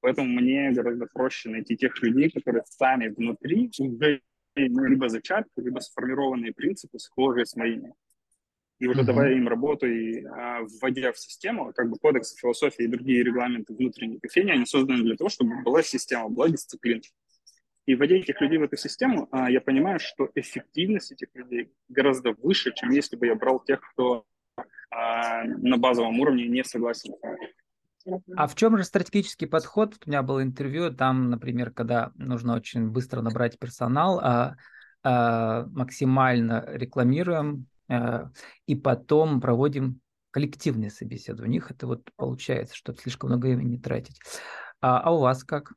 Поэтому 0.00 0.28
мне 0.28 0.70
гораздо 0.72 1.06
проще 1.06 1.50
найти 1.50 1.76
тех 1.76 2.00
людей, 2.02 2.30
которые 2.30 2.62
сами 2.66 3.08
внутри 3.08 3.70
уже 3.78 4.22
ну, 4.56 4.84
либо 4.84 5.08
зачатки, 5.08 5.52
либо 5.56 5.80
сформированные 5.80 6.52
принципы, 6.52 6.98
схожие 6.98 7.46
с 7.46 7.54
моими 7.56 7.94
и 8.80 8.86
уже 8.86 9.02
mm-hmm. 9.02 9.04
давая 9.04 9.34
им 9.34 9.46
работу 9.46 9.86
и 9.86 10.24
а, 10.24 10.62
вводя 10.62 11.12
в 11.12 11.18
систему, 11.18 11.72
как 11.74 11.90
бы 11.90 11.98
кодекс 11.98 12.34
философии 12.34 12.84
и 12.84 12.88
другие 12.88 13.22
регламенты 13.22 13.74
внутренней 13.74 14.18
кофейни, 14.18 14.50
они 14.50 14.64
созданы 14.64 15.02
для 15.02 15.16
того, 15.16 15.28
чтобы 15.28 15.62
была 15.62 15.82
система, 15.82 16.30
была 16.30 16.48
дисциплина. 16.48 17.02
И 17.84 17.94
вводя 17.94 18.16
этих 18.16 18.40
людей 18.40 18.58
в 18.58 18.62
эту 18.62 18.78
систему, 18.78 19.28
а, 19.30 19.50
я 19.50 19.60
понимаю, 19.60 20.00
что 20.00 20.30
эффективность 20.34 21.12
этих 21.12 21.28
людей 21.34 21.70
гораздо 21.88 22.32
выше, 22.32 22.72
чем 22.74 22.90
если 22.90 23.16
бы 23.16 23.26
я 23.26 23.34
брал 23.34 23.60
тех, 23.60 23.80
кто 23.92 24.24
а, 24.90 25.44
на 25.44 25.76
базовом 25.76 26.18
уровне 26.18 26.48
не 26.48 26.64
согласен. 26.64 27.12
А 28.36 28.46
в 28.46 28.54
чем 28.54 28.76
же 28.76 28.84
стратегический 28.84 29.46
подход? 29.46 29.96
У 30.04 30.08
меня 30.10 30.22
было 30.22 30.42
интервью, 30.42 30.94
там, 30.94 31.30
например, 31.30 31.70
когда 31.70 32.12
нужно 32.16 32.54
очень 32.54 32.88
быстро 32.88 33.20
набрать 33.22 33.58
персонал, 33.58 34.20
а, 34.20 34.56
а 35.02 35.66
максимально 35.66 36.64
рекламируем 36.68 37.66
Э, 37.90 38.28
и 38.66 38.76
потом 38.76 39.40
проводим 39.40 40.00
коллективные 40.30 40.90
собеседования. 40.90 41.50
У 41.50 41.54
них 41.54 41.70
это 41.70 41.86
вот 41.88 42.08
получается, 42.16 42.76
чтобы 42.76 42.98
слишком 42.98 43.30
много 43.30 43.46
времени 43.46 43.76
тратить. 43.78 44.20
А, 44.80 45.00
а 45.00 45.14
у 45.14 45.20
вас 45.20 45.42
как? 45.42 45.72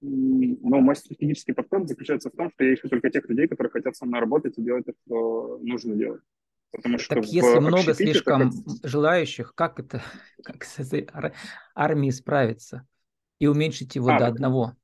Ну, 0.00 0.80
мой 0.80 0.96
стратегический 0.96 1.52
подход 1.52 1.88
заключается 1.88 2.28
в 2.28 2.36
том, 2.36 2.50
что 2.50 2.64
я 2.64 2.74
ищу 2.74 2.88
только 2.88 3.10
тех 3.10 3.26
людей, 3.28 3.48
которые 3.48 3.70
хотят 3.70 3.96
со 3.96 4.04
мной 4.04 4.20
работать 4.20 4.58
и 4.58 4.62
делать 4.62 4.84
то, 4.84 4.92
что 5.06 5.58
нужно 5.62 5.94
делать. 5.94 6.20
Потому 6.76 6.98
что 6.98 7.14
так 7.16 7.24
если 7.24 7.58
много 7.58 7.94
слишком 7.94 8.48
это... 8.48 8.88
желающих, 8.88 9.54
как 9.54 9.78
это, 9.78 10.02
как 10.44 10.64
с 10.64 10.78
этой 10.78 11.08
ар- 11.12 11.34
армией 11.74 12.12
справиться 12.12 12.86
и 13.38 13.46
уменьшить 13.46 13.94
его 13.94 14.10
а, 14.10 14.18
до 14.18 14.26
одного? 14.26 14.76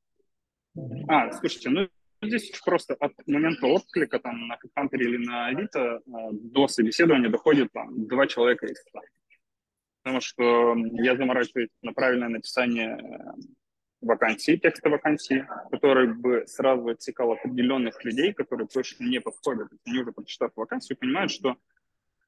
А, 1.09 1.33
слушайте, 1.33 1.71
ну 1.71 1.89
Здесь 2.23 2.51
просто 2.65 2.95
от 2.95 3.13
момента 3.27 3.67
отклика 3.67 4.19
там, 4.19 4.47
на 4.47 4.55
HeadHunter 4.55 4.99
или 4.99 5.17
на 5.17 5.47
Авито 5.47 5.81
э, 5.81 6.01
до 6.33 6.69
собеседования 6.69 7.31
доходит 7.31 7.73
там, 7.73 8.07
два 8.07 8.27
человека 8.27 8.67
из 8.67 8.77
Потому 10.03 10.21
что 10.21 10.75
я 11.03 11.17
заморачиваюсь 11.17 11.71
на 11.81 11.95
правильное 11.95 12.29
написание 12.29 12.99
э, 12.99 13.19
вакансии, 14.03 14.57
текста 14.57 14.91
вакансии, 14.91 15.47
который 15.71 16.13
бы 16.13 16.45
сразу 16.47 16.89
отсекал 16.89 17.33
определенных 17.33 18.05
людей, 18.05 18.35
которые 18.35 18.69
точно 18.69 19.05
не 19.05 19.21
подходят. 19.21 19.69
Они 19.87 20.01
уже 20.01 20.13
прочитав 20.13 20.53
вакансию, 20.57 20.99
понимают, 20.99 21.33
что 21.33 21.57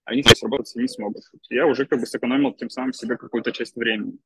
они 0.04 0.22
здесь 0.22 0.42
работать 0.42 0.74
не 0.76 0.88
смогут. 0.88 1.24
Я 1.48 1.66
уже 1.66 1.86
как 1.86 2.00
бы 2.00 2.06
сэкономил 2.06 2.52
тем 2.54 2.70
самым 2.70 2.92
себе 2.92 3.16
какую-то 3.16 3.52
часть 3.52 3.76
времени. 3.76 4.18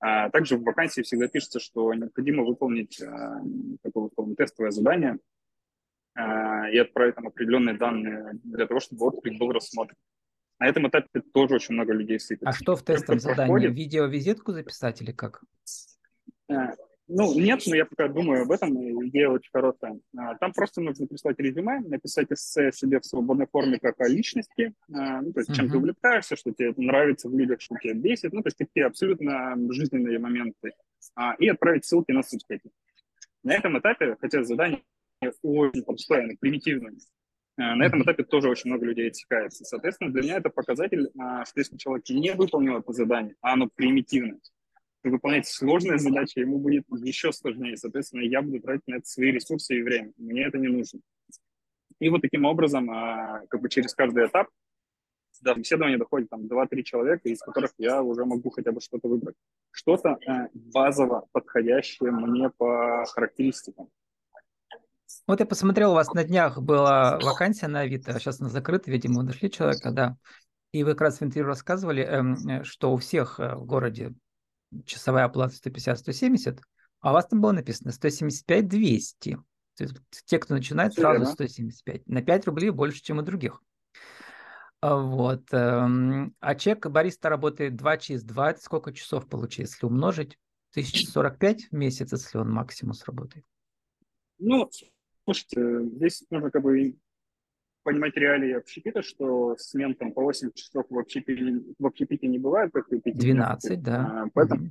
А 0.00 0.30
также 0.30 0.56
в 0.56 0.62
вакансии 0.62 1.02
всегда 1.02 1.28
пишется, 1.28 1.58
что 1.58 1.92
необходимо 1.92 2.44
выполнить 2.44 3.02
а, 3.02 3.40
такое 3.82 4.04
выполнить 4.04 4.36
тестовое 4.36 4.70
задание 4.70 5.18
а, 6.14 6.70
и 6.70 6.78
отправить 6.78 7.16
там 7.16 7.26
определенные 7.26 7.76
данные 7.76 8.38
для 8.44 8.66
того, 8.66 8.80
чтобы 8.80 9.06
отклик 9.06 9.38
был 9.38 9.50
рассмотрен. 9.50 9.96
На 10.60 10.68
этом 10.68 10.88
этапе 10.88 11.20
тоже 11.32 11.56
очень 11.56 11.74
много 11.74 11.92
людей 11.92 12.18
сыпется. 12.18 12.48
А 12.48 12.52
что 12.52 12.76
в 12.76 12.84
тестовом 12.84 13.20
задании? 13.20 13.50
Проходит... 13.50 13.74
Видеовизитку 13.74 14.52
записать 14.52 15.02
или 15.02 15.12
как? 15.12 15.42
Ну, 17.10 17.34
нет, 17.34 17.62
но 17.66 17.74
я 17.74 17.86
пока 17.86 18.06
думаю 18.06 18.42
об 18.42 18.50
этом, 18.50 18.76
идея 19.08 19.30
очень 19.30 19.48
хорошая. 19.50 19.98
А, 20.14 20.34
там 20.34 20.52
просто 20.52 20.82
нужно 20.82 21.06
прислать 21.06 21.38
резюме, 21.38 21.80
написать 21.80 22.30
эссе 22.30 22.70
себе 22.70 23.00
в 23.00 23.06
свободной 23.06 23.46
форме 23.46 23.78
как 23.78 23.98
о 24.02 24.08
личности, 24.08 24.74
а, 24.92 25.22
ну, 25.22 25.32
то 25.32 25.40
есть 25.40 25.54
чем 25.54 25.66
uh-huh. 25.66 25.70
ты 25.70 25.76
увлекаешься, 25.78 26.36
что 26.36 26.52
тебе 26.52 26.74
нравится 26.76 27.30
в 27.30 27.34
людях, 27.34 27.62
что 27.62 27.76
тебя 27.82 27.94
бесит, 27.94 28.34
ну, 28.34 28.42
то 28.42 28.48
есть 28.48 28.58
такие 28.58 28.84
абсолютно 28.84 29.56
жизненные 29.70 30.18
моменты, 30.18 30.72
а, 31.14 31.34
и 31.38 31.48
отправить 31.48 31.86
ссылки 31.86 32.12
на 32.12 32.22
соцсети. 32.22 32.70
На 33.42 33.54
этом 33.54 33.78
этапе, 33.78 34.16
хотя 34.20 34.44
задание 34.44 34.82
очень 35.42 35.84
простое, 35.84 36.36
примитивное, 36.38 36.92
на 37.56 37.84
этом 37.84 38.02
этапе 38.02 38.22
тоже 38.22 38.50
очень 38.50 38.70
много 38.70 38.84
людей 38.84 39.08
отсекается. 39.08 39.64
Соответственно, 39.64 40.12
для 40.12 40.22
меня 40.22 40.36
это 40.36 40.50
показатель, 40.50 41.08
что 41.10 41.52
если 41.56 41.76
человек 41.76 42.08
не 42.10 42.32
выполнил 42.34 42.78
это 42.78 42.92
задание, 42.92 43.34
а 43.40 43.54
оно 43.54 43.68
примитивное, 43.74 44.38
выполнять 45.10 45.46
сложные 45.46 45.98
задачи, 45.98 46.38
ему 46.38 46.58
будет 46.58 46.84
еще 46.90 47.32
сложнее. 47.32 47.76
Соответственно, 47.76 48.22
я 48.22 48.42
буду 48.42 48.60
тратить 48.60 48.86
на 48.86 48.96
это 48.96 49.06
свои 49.06 49.30
ресурсы 49.30 49.78
и 49.78 49.82
время. 49.82 50.12
Мне 50.16 50.44
это 50.44 50.58
не 50.58 50.68
нужно. 50.68 51.00
И 52.00 52.08
вот 52.08 52.22
таким 52.22 52.44
образом, 52.44 52.90
а, 52.90 53.42
как 53.48 53.60
бы 53.60 53.68
через 53.68 53.94
каждый 53.94 54.26
этап 54.26 54.48
до 55.40 55.54
собеседования 55.54 55.98
доходит 55.98 56.28
там 56.30 56.46
2-3 56.46 56.82
человека, 56.82 57.28
из 57.28 57.40
которых 57.40 57.72
я 57.78 58.02
уже 58.02 58.24
могу 58.24 58.50
хотя 58.50 58.72
бы 58.72 58.80
что-то 58.80 59.08
выбрать. 59.08 59.36
Что-то 59.70 60.18
э, 60.26 60.48
базово 60.52 61.26
подходящее 61.32 62.10
мне 62.10 62.50
по 62.50 63.04
характеристикам. 63.06 63.88
Вот 65.26 65.40
я 65.40 65.46
посмотрел, 65.46 65.92
у 65.92 65.94
вас 65.94 66.12
на 66.12 66.24
днях 66.24 66.60
была 66.60 67.18
вакансия 67.18 67.68
на 67.68 67.80
Авито, 67.80 68.18
сейчас 68.18 68.40
она 68.40 68.48
закрыта, 68.48 68.90
видимо, 68.90 69.18
вы 69.18 69.24
нашли 69.24 69.50
человека, 69.50 69.90
да. 69.90 70.16
И 70.72 70.84
вы 70.84 70.92
как 70.92 71.02
раз 71.02 71.20
в 71.20 71.24
интервью 71.24 71.46
рассказывали, 71.46 72.02
эм, 72.02 72.64
что 72.64 72.92
у 72.92 72.96
всех 72.98 73.40
э, 73.40 73.54
в 73.54 73.64
городе 73.64 74.12
часовая 74.84 75.24
оплата 75.24 75.54
150-170, 75.54 76.60
а 77.00 77.10
у 77.10 77.12
вас 77.14 77.26
там 77.26 77.40
было 77.40 77.52
написано 77.52 77.90
175-200. 77.90 79.38
То 79.76 79.84
есть 79.84 79.94
те, 80.24 80.38
кто 80.38 80.54
начинает, 80.54 80.94
сразу 80.94 81.24
175. 81.24 82.06
На 82.06 82.22
5 82.22 82.46
рублей 82.46 82.70
больше, 82.70 83.02
чем 83.02 83.18
у 83.18 83.22
других. 83.22 83.62
А 84.80 84.96
вот. 84.96 85.42
Эм, 85.52 86.34
а 86.40 86.54
чек 86.54 86.86
бариста 86.86 87.28
работает 87.28 87.76
2 87.76 87.96
через 87.98 88.24
2. 88.24 88.50
Это 88.50 88.60
сколько 88.60 88.92
часов 88.92 89.28
получится, 89.28 89.62
если 89.62 89.86
умножить? 89.86 90.38
1045 90.72 91.70
в 91.70 91.72
месяц, 91.72 92.12
если 92.12 92.38
он 92.38 92.50
максимум 92.50 92.94
сработает. 92.94 93.44
Ну, 94.38 94.70
слушайте, 95.24 95.84
здесь 95.96 96.24
нужно 96.30 96.50
как 96.50 96.62
бы 96.62 96.96
понимать 97.88 98.16
реалии 98.16 98.52
общепита, 98.52 99.02
что 99.02 99.56
смен 99.58 99.94
там 99.94 100.12
по 100.12 100.22
8 100.22 100.52
часов 100.52 100.84
в 100.90 100.98
общепите, 100.98 101.62
в 101.78 101.86
общепите 101.86 102.26
не 102.28 102.38
бывает. 102.38 102.70
Как 102.72 102.86
12, 102.90 103.82
да. 103.82 104.24
А, 104.24 104.26
поэтому, 104.34 104.66
mm 104.66 104.70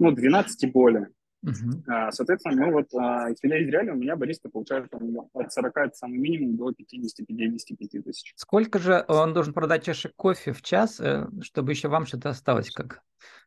ну, 0.00 0.10
12 0.10 0.64
и 0.64 0.66
более. 0.66 1.10
Uh-huh. 1.46 1.82
А, 1.86 2.10
соответственно, 2.10 2.66
ну 2.66 2.72
вот, 2.72 2.92
а, 2.94 3.32
исходя 3.32 3.58
из 3.58 3.68
реалий, 3.68 3.92
у 3.92 3.94
меня 3.94 4.16
бариста 4.16 4.48
получает 4.48 4.90
там, 4.90 5.30
от 5.32 5.52
40, 5.52 5.76
это 5.76 5.94
самый 5.94 6.18
минимум, 6.18 6.56
до 6.56 6.70
50-55 6.70 8.02
тысяч. 8.02 8.32
Сколько 8.34 8.80
же 8.80 9.04
он 9.06 9.34
должен 9.34 9.54
продать 9.54 9.84
чашек 9.84 10.12
кофе 10.16 10.52
в 10.52 10.62
час, 10.62 10.98
э, 10.98 11.28
чтобы 11.42 11.70
еще 11.70 11.86
вам 11.86 12.06
что-то 12.06 12.30
осталось, 12.30 12.70
как 12.70 13.02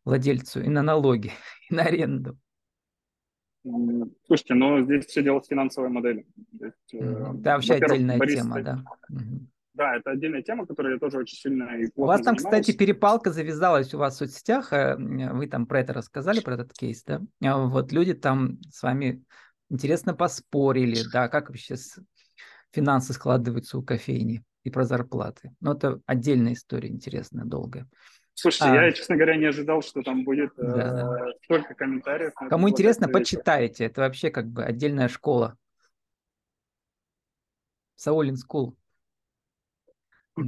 владельцу, 0.05 0.61
и 0.61 0.69
на 0.69 0.83
налоги, 0.83 1.33
и 1.69 1.75
на 1.75 1.83
аренду? 1.83 2.39
Слушайте, 4.25 4.53
но 4.53 4.81
здесь 4.81 5.05
все 5.05 5.23
дело 5.23 5.41
в 5.41 5.45
финансовой 5.45 5.89
модели. 5.89 6.25
Есть, 6.53 6.75
mm-hmm. 6.93 7.39
Это 7.39 7.49
вообще 7.51 7.73
отдельная 7.75 8.17
бариста, 8.17 8.41
тема, 8.41 8.61
да. 8.61 8.83
Mm-hmm. 9.11 9.39
Да, 9.73 9.91
да, 9.91 9.95
это 9.95 10.11
отдельная 10.11 10.41
тема, 10.41 10.65
которую 10.65 10.95
я 10.95 10.99
тоже 10.99 11.19
очень 11.19 11.37
сильно 11.37 11.63
и 11.77 11.87
У 11.95 12.05
вас 12.05 12.21
там, 12.21 12.35
занимаюсь. 12.37 12.65
кстати, 12.65 12.75
перепалка 12.75 13.31
завязалась 13.31 13.93
у 13.93 13.99
вас 13.99 14.15
в 14.15 14.17
соцсетях. 14.17 14.73
Э, 14.73 14.95
вы 14.97 15.47
там 15.47 15.67
про 15.67 15.81
это 15.81 15.93
рассказали, 15.93 16.39
про 16.39 16.55
этот 16.55 16.73
кейс, 16.73 17.03
да? 17.03 17.21
А 17.43 17.57
вот 17.57 17.91
люди 17.91 18.15
там 18.15 18.59
с 18.71 18.81
вами 18.81 19.23
интересно 19.69 20.15
поспорили, 20.15 20.97
да, 21.13 21.29
как 21.29 21.49
вообще 21.49 21.75
финансы 22.71 23.13
складываются 23.13 23.77
у 23.77 23.83
кофейни 23.83 24.43
и 24.63 24.71
про 24.71 24.83
зарплаты. 24.83 25.53
Но 25.61 25.73
это 25.73 26.01
отдельная 26.05 26.53
история 26.53 26.89
интересная, 26.89 27.45
долгая. 27.45 27.87
Слушайте, 28.39 28.65
а, 28.65 28.85
я, 28.85 28.91
честно 28.91 29.15
говоря, 29.15 29.35
не 29.35 29.45
ожидал, 29.45 29.81
что 29.81 30.03
там 30.03 30.23
будет 30.23 30.51
да, 30.57 31.27
э, 31.27 31.33
столько 31.43 31.73
комментариев. 31.73 32.33
Кому 32.35 32.69
интересно, 32.69 33.07
почитайте. 33.07 33.85
Это 33.85 34.01
вообще 34.01 34.29
как 34.29 34.45
бы 34.45 34.63
отдельная 34.63 35.07
школа. 35.07 35.57
Саулин 37.95 38.35
School. 38.35 38.75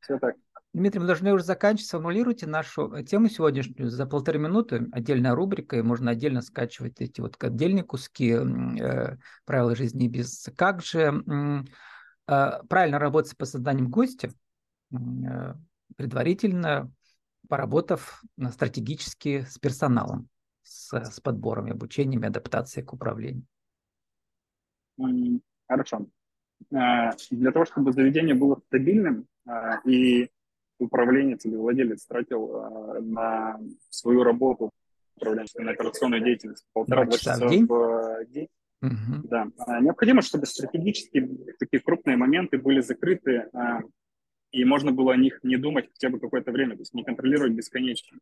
Все 0.00 0.18
так. 0.18 0.36
Дмитрий, 0.74 1.00
мы 1.00 1.06
должны 1.06 1.32
уже 1.32 1.44
заканчивать. 1.44 1.88
Сформулируйте 1.88 2.46
нашу 2.46 2.92
э, 2.92 3.02
тему 3.04 3.30
сегодняшнюю 3.30 3.88
за 3.88 4.04
полторы 4.04 4.38
минуты. 4.38 4.86
Отдельная 4.92 5.34
рубрика, 5.34 5.76
и 5.78 5.82
можно 5.82 6.10
отдельно 6.10 6.42
скачивать 6.42 7.00
эти 7.00 7.22
вот 7.22 7.42
отдельные 7.42 7.84
куски 7.84 8.32
э, 8.32 9.16
правил 9.46 9.74
жизни 9.74 10.08
без. 10.08 10.46
Как 10.58 10.82
же 10.82 11.24
э, 12.26 12.60
правильно 12.68 12.98
работать 12.98 13.34
по 13.38 13.46
созданием 13.46 13.88
гостя, 13.88 14.28
э, 14.92 15.54
предварительно 15.96 16.92
поработав 17.48 18.22
стратегически 18.50 19.42
с 19.42 19.58
персоналом, 19.58 20.28
с, 20.62 20.92
с 20.92 21.20
подбором, 21.20 21.70
обучением, 21.70 22.24
адаптацией 22.24 22.84
к 22.84 22.92
управлению? 22.92 23.44
Хорошо. 25.68 26.06
А, 26.72 27.12
для 27.30 27.52
того, 27.52 27.64
чтобы 27.64 27.92
заведение 27.92 28.34
было 28.34 28.60
стабильным 28.66 29.26
и 29.84 30.30
управленец 30.78 31.44
или 31.44 31.56
владелец 31.56 32.06
тратил 32.06 33.00
на 33.00 33.60
свою 33.90 34.22
работу, 34.22 34.70
управленческую, 35.16 35.66
на 35.66 35.72
операционную 35.72 36.24
деятельность 36.24 36.66
полтора 36.72 37.06
часа 37.06 37.46
в 37.46 37.50
день, 37.50 37.66
в 37.66 38.24
день 38.28 38.48
Угу. 38.84 39.28
Да. 39.30 39.46
Необходимо, 39.80 40.20
чтобы 40.20 40.46
стратегически 40.46 41.26
такие 41.58 41.80
крупные 41.80 42.16
моменты 42.16 42.58
были 42.58 42.80
закрыты, 42.80 43.48
и 44.54 44.64
можно 44.64 44.92
было 44.92 45.14
о 45.14 45.16
них 45.16 45.40
не 45.42 45.56
думать 45.56 45.88
хотя 45.90 46.08
бы 46.10 46.20
какое-то 46.20 46.52
время, 46.52 46.76
то 46.76 46.82
есть 46.82 46.94
не 46.94 47.02
контролировать 47.02 47.52
бесконечно. 47.52 48.18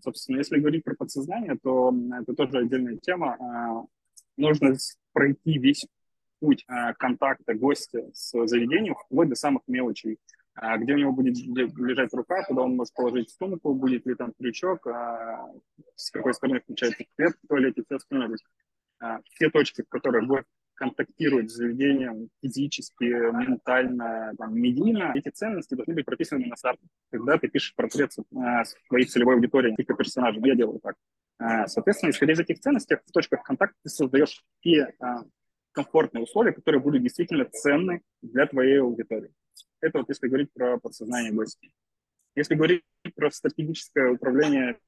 Собственно, 0.00 0.36
если 0.36 0.60
говорить 0.60 0.84
про 0.84 0.94
подсознание, 0.94 1.58
то 1.60 1.92
это 2.20 2.32
тоже 2.34 2.58
отдельная 2.58 2.96
тема. 2.98 3.88
Нужно 4.36 4.76
пройти 5.12 5.58
весь 5.58 5.84
путь 6.38 6.64
а, 6.68 6.92
контакта 6.94 7.54
гостя 7.54 8.08
с 8.12 8.46
заведением, 8.46 8.94
вплоть 8.94 9.28
до 9.28 9.34
самых 9.34 9.62
мелочей, 9.66 10.18
а, 10.54 10.76
где 10.76 10.94
у 10.94 10.98
него 10.98 11.12
будет 11.12 11.36
лежать 11.38 12.12
рука, 12.12 12.44
куда 12.44 12.62
он 12.62 12.76
может 12.76 12.94
положить 12.94 13.30
сумку, 13.30 13.74
будет 13.74 14.06
ли 14.06 14.14
там 14.14 14.32
крючок, 14.38 14.86
а, 14.86 15.48
с 15.96 16.10
какой 16.10 16.34
стороны 16.34 16.60
включается 16.60 17.04
свет 17.16 17.34
в 17.42 17.48
туалете, 17.48 17.82
все 17.84 17.96
остальное. 17.96 18.36
Все 19.24 19.50
точки, 19.50 19.82
в 19.82 19.88
которых 19.88 20.26
гость 20.26 20.46
контактирует 20.74 21.50
с 21.50 21.54
заведением 21.54 22.28
физически, 22.42 23.04
ментально, 23.04 24.34
там, 24.36 24.58
медийно, 24.58 25.12
эти 25.14 25.28
ценности 25.28 25.74
должны 25.74 25.94
быть 25.94 26.04
прописаны 26.04 26.46
на 26.46 26.56
старте. 26.56 26.86
Когда 27.10 27.38
ты 27.38 27.48
пишешь 27.48 27.74
портрет 27.74 28.12
своей 28.12 29.06
целевой 29.06 29.36
аудитории, 29.36 29.70
каких-то 29.70 29.94
персонажей, 29.94 30.42
я 30.44 30.54
делаю 30.54 30.80
так. 30.80 30.96
Соответственно, 31.68 32.10
исходя 32.10 32.32
из 32.32 32.40
этих 32.40 32.60
ценностей, 32.60 32.96
в 32.96 33.12
точках 33.12 33.42
контакта 33.42 33.76
ты 33.82 33.88
создаешь 33.88 34.44
те 34.62 34.94
комфортные 35.72 36.22
условия, 36.22 36.52
которые 36.52 36.80
будут 36.80 37.02
действительно 37.02 37.44
ценны 37.46 38.02
для 38.22 38.46
твоей 38.46 38.80
аудитории. 38.80 39.32
Это 39.80 39.98
вот 39.98 40.08
если 40.08 40.28
говорить 40.28 40.52
про 40.52 40.78
подсознание 40.78 41.32
гостей. 41.32 41.74
Если 42.36 42.54
говорить 42.54 42.82
про 43.16 43.30
стратегическое 43.30 44.10
управление 44.10 44.78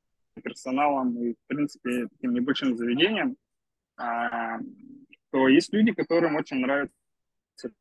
персоналом 0.42 1.16
и, 1.18 1.32
в 1.32 1.46
принципе, 1.46 2.08
таким 2.08 2.34
небольшим 2.34 2.76
заведением, 2.76 3.36
а, 3.96 4.58
то 5.36 5.48
есть 5.48 5.70
люди, 5.70 5.92
которым 5.92 6.36
очень 6.36 6.60
нравится 6.60 6.94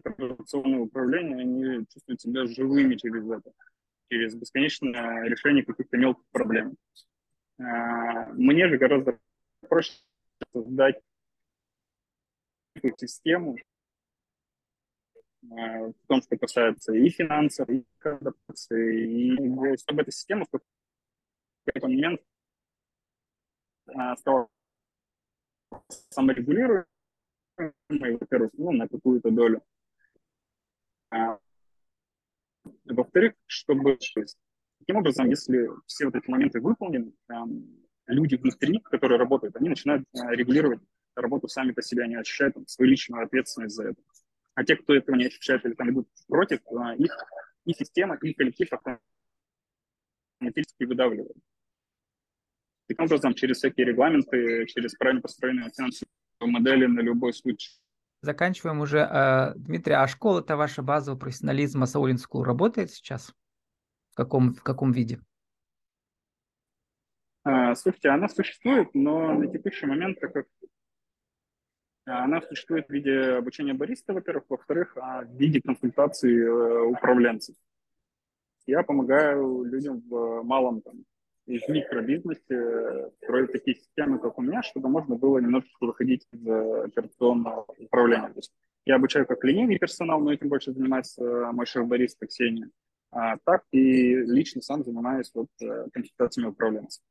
операционное 0.03 0.79
управление, 0.79 1.37
они 1.37 1.85
чувствуют 1.85 2.19
себя 2.19 2.45
живыми 2.47 2.95
через 2.95 3.25
это, 3.31 3.49
через 4.09 4.35
бесконечное 4.35 5.23
решение 5.23 5.63
каких-то 5.63 5.95
мелких 5.95 6.25
проблем. 6.33 6.75
А, 7.57 8.25
мне 8.33 8.67
же 8.67 8.77
гораздо 8.77 9.17
проще 9.69 9.93
создать 10.51 11.01
систему 12.97 13.55
э, 15.43 15.47
в 15.47 16.07
том, 16.09 16.21
что 16.23 16.37
касается 16.37 16.91
и 16.91 17.07
финансов, 17.07 17.69
и 17.69 17.85
адаптации, 18.03 19.37
и 19.37 19.77
чтобы 19.77 20.01
эта 20.01 20.11
система 20.11 20.43
в 20.43 20.59
какой-то 21.63 21.87
момент 21.87 22.19
э, 23.87 24.15
стала 24.17 24.49
саморегулируемой, 26.09 26.85
во-первых, 27.89 28.51
ну, 28.53 28.71
на 28.71 28.87
какую-то 28.87 29.31
долю. 29.31 29.61
А, 31.11 31.37
во-вторых, 32.85 33.33
чтобы 33.45 33.97
таким 34.79 34.97
образом, 34.97 35.29
если 35.29 35.69
все 35.85 36.05
вот 36.05 36.15
эти 36.15 36.29
моменты 36.29 36.59
выполнены, 36.59 37.13
люди 38.07 38.35
внутри, 38.35 38.79
которые 38.79 39.19
работают, 39.19 39.55
они 39.55 39.69
начинают 39.69 40.03
э, 40.13 40.35
регулировать 40.35 40.81
работу 41.15 41.47
сами 41.47 41.71
по 41.71 41.81
себе, 41.81 42.03
они 42.03 42.15
ощущают 42.15 42.55
там, 42.55 42.67
свою 42.67 42.91
личную 42.91 43.23
ответственность 43.23 43.75
за 43.75 43.89
это. 43.89 44.01
А 44.53 44.63
те, 44.63 44.75
кто 44.75 44.93
этого 44.95 45.15
не 45.15 45.25
ощущает 45.25 45.65
или 45.65 45.73
там 45.73 45.89
идут 45.91 46.07
против, 46.27 46.59
а, 46.77 46.95
их 46.95 47.15
и 47.65 47.73
система, 47.73 48.15
и 48.21 48.33
коллектив 48.33 48.69
автоматически 50.39 50.83
выдавливают. 50.83 51.37
Таким 52.87 53.05
образом, 53.05 53.33
через 53.33 53.57
всякие 53.57 53.87
регламенты, 53.87 54.65
через 54.67 54.93
правильно 54.95 55.21
построенные 55.21 55.71
финансовые 55.75 56.11
модели 56.39 56.85
на 56.85 57.01
любой 57.01 57.33
случай. 57.33 57.71
Заканчиваем 58.21 58.79
уже. 58.79 59.01
А, 59.01 59.53
Дмитрий, 59.55 59.93
а 59.93 60.07
школа-то 60.07 60.57
ваша 60.57 60.81
базового 60.81 61.19
профессионализма 61.19 61.85
Саулин 61.85 62.17
School 62.17 62.43
работает 62.43 62.91
сейчас? 62.91 63.33
В 64.11 64.15
каком, 64.15 64.53
в 64.53 64.63
каком 64.63 64.91
виде? 64.91 65.19
А, 67.43 67.75
слушайте, 67.75 68.09
она 68.09 68.27
существует, 68.27 68.89
но 68.93 69.33
на 69.33 69.47
текущий 69.47 69.85
момент, 69.85 70.19
так 70.19 70.33
как 70.33 70.47
она 72.05 72.41
существует 72.41 72.87
в 72.87 72.91
виде 72.91 73.35
обучения 73.37 73.73
бариста, 73.73 74.13
во-первых, 74.13 74.45
во-вторых, 74.49 74.95
а 74.95 75.23
в 75.23 75.35
виде 75.37 75.61
консультации 75.61 76.39
э, 76.39 76.81
управленцев. 76.81 77.55
Я 78.67 78.83
помогаю 78.83 79.63
людям 79.63 80.01
в 80.07 80.43
малом 80.43 80.81
там, 80.81 81.03
в 81.45 81.69
микробизнесе 81.69 83.11
строить 83.21 83.51
такие 83.51 83.77
системы, 83.77 84.19
как 84.19 84.37
у 84.37 84.41
меня, 84.41 84.63
чтобы 84.63 84.89
можно 84.89 85.15
было 85.15 85.37
немножечко 85.39 85.85
выходить 85.85 86.27
из 86.31 86.47
операционного 86.47 87.65
управления. 87.77 88.29
То 88.29 88.39
есть 88.39 88.53
я 88.85 88.95
обучаю 88.95 89.25
как 89.25 89.43
линейный 89.43 89.79
персонал, 89.79 90.21
но 90.21 90.31
этим 90.31 90.49
больше 90.49 90.71
занимается 90.71 91.51
мой 91.51 91.65
шеф-бариста 91.65 92.27
Ксения, 92.27 92.69
а 93.11 93.37
так 93.43 93.63
и 93.71 94.15
лично 94.15 94.61
сам 94.61 94.83
занимаюсь 94.83 95.31
вот 95.33 95.47
э, 95.61 95.87
консультациями 95.93 96.49
управленцев. 96.49 97.01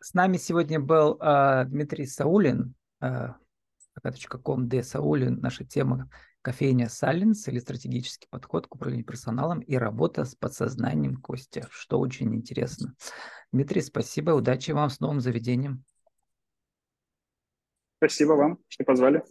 С 0.00 0.14
нами 0.14 0.36
сегодня 0.36 0.80
был 0.80 1.18
э, 1.20 1.64
Дмитрий 1.66 2.06
Саулин, 2.06 2.74
э, 3.00 3.28
Д. 4.02 4.82
Саулин. 4.82 5.40
Наша 5.40 5.64
тема 5.64 6.08
кофейня 6.44 6.90
Саленс 6.90 7.48
или 7.48 7.58
стратегический 7.58 8.28
подход 8.28 8.66
к 8.66 8.74
управлению 8.74 9.06
персоналом 9.06 9.60
и 9.60 9.76
работа 9.76 10.26
с 10.26 10.34
подсознанием 10.34 11.16
Костя, 11.16 11.66
что 11.70 11.98
очень 11.98 12.34
интересно. 12.34 12.94
Дмитрий, 13.50 13.80
спасибо, 13.80 14.32
удачи 14.32 14.70
вам 14.72 14.90
с 14.90 15.00
новым 15.00 15.20
заведением. 15.20 15.84
Спасибо 17.96 18.32
вам, 18.32 18.58
что 18.68 18.84
позвали. 18.84 19.24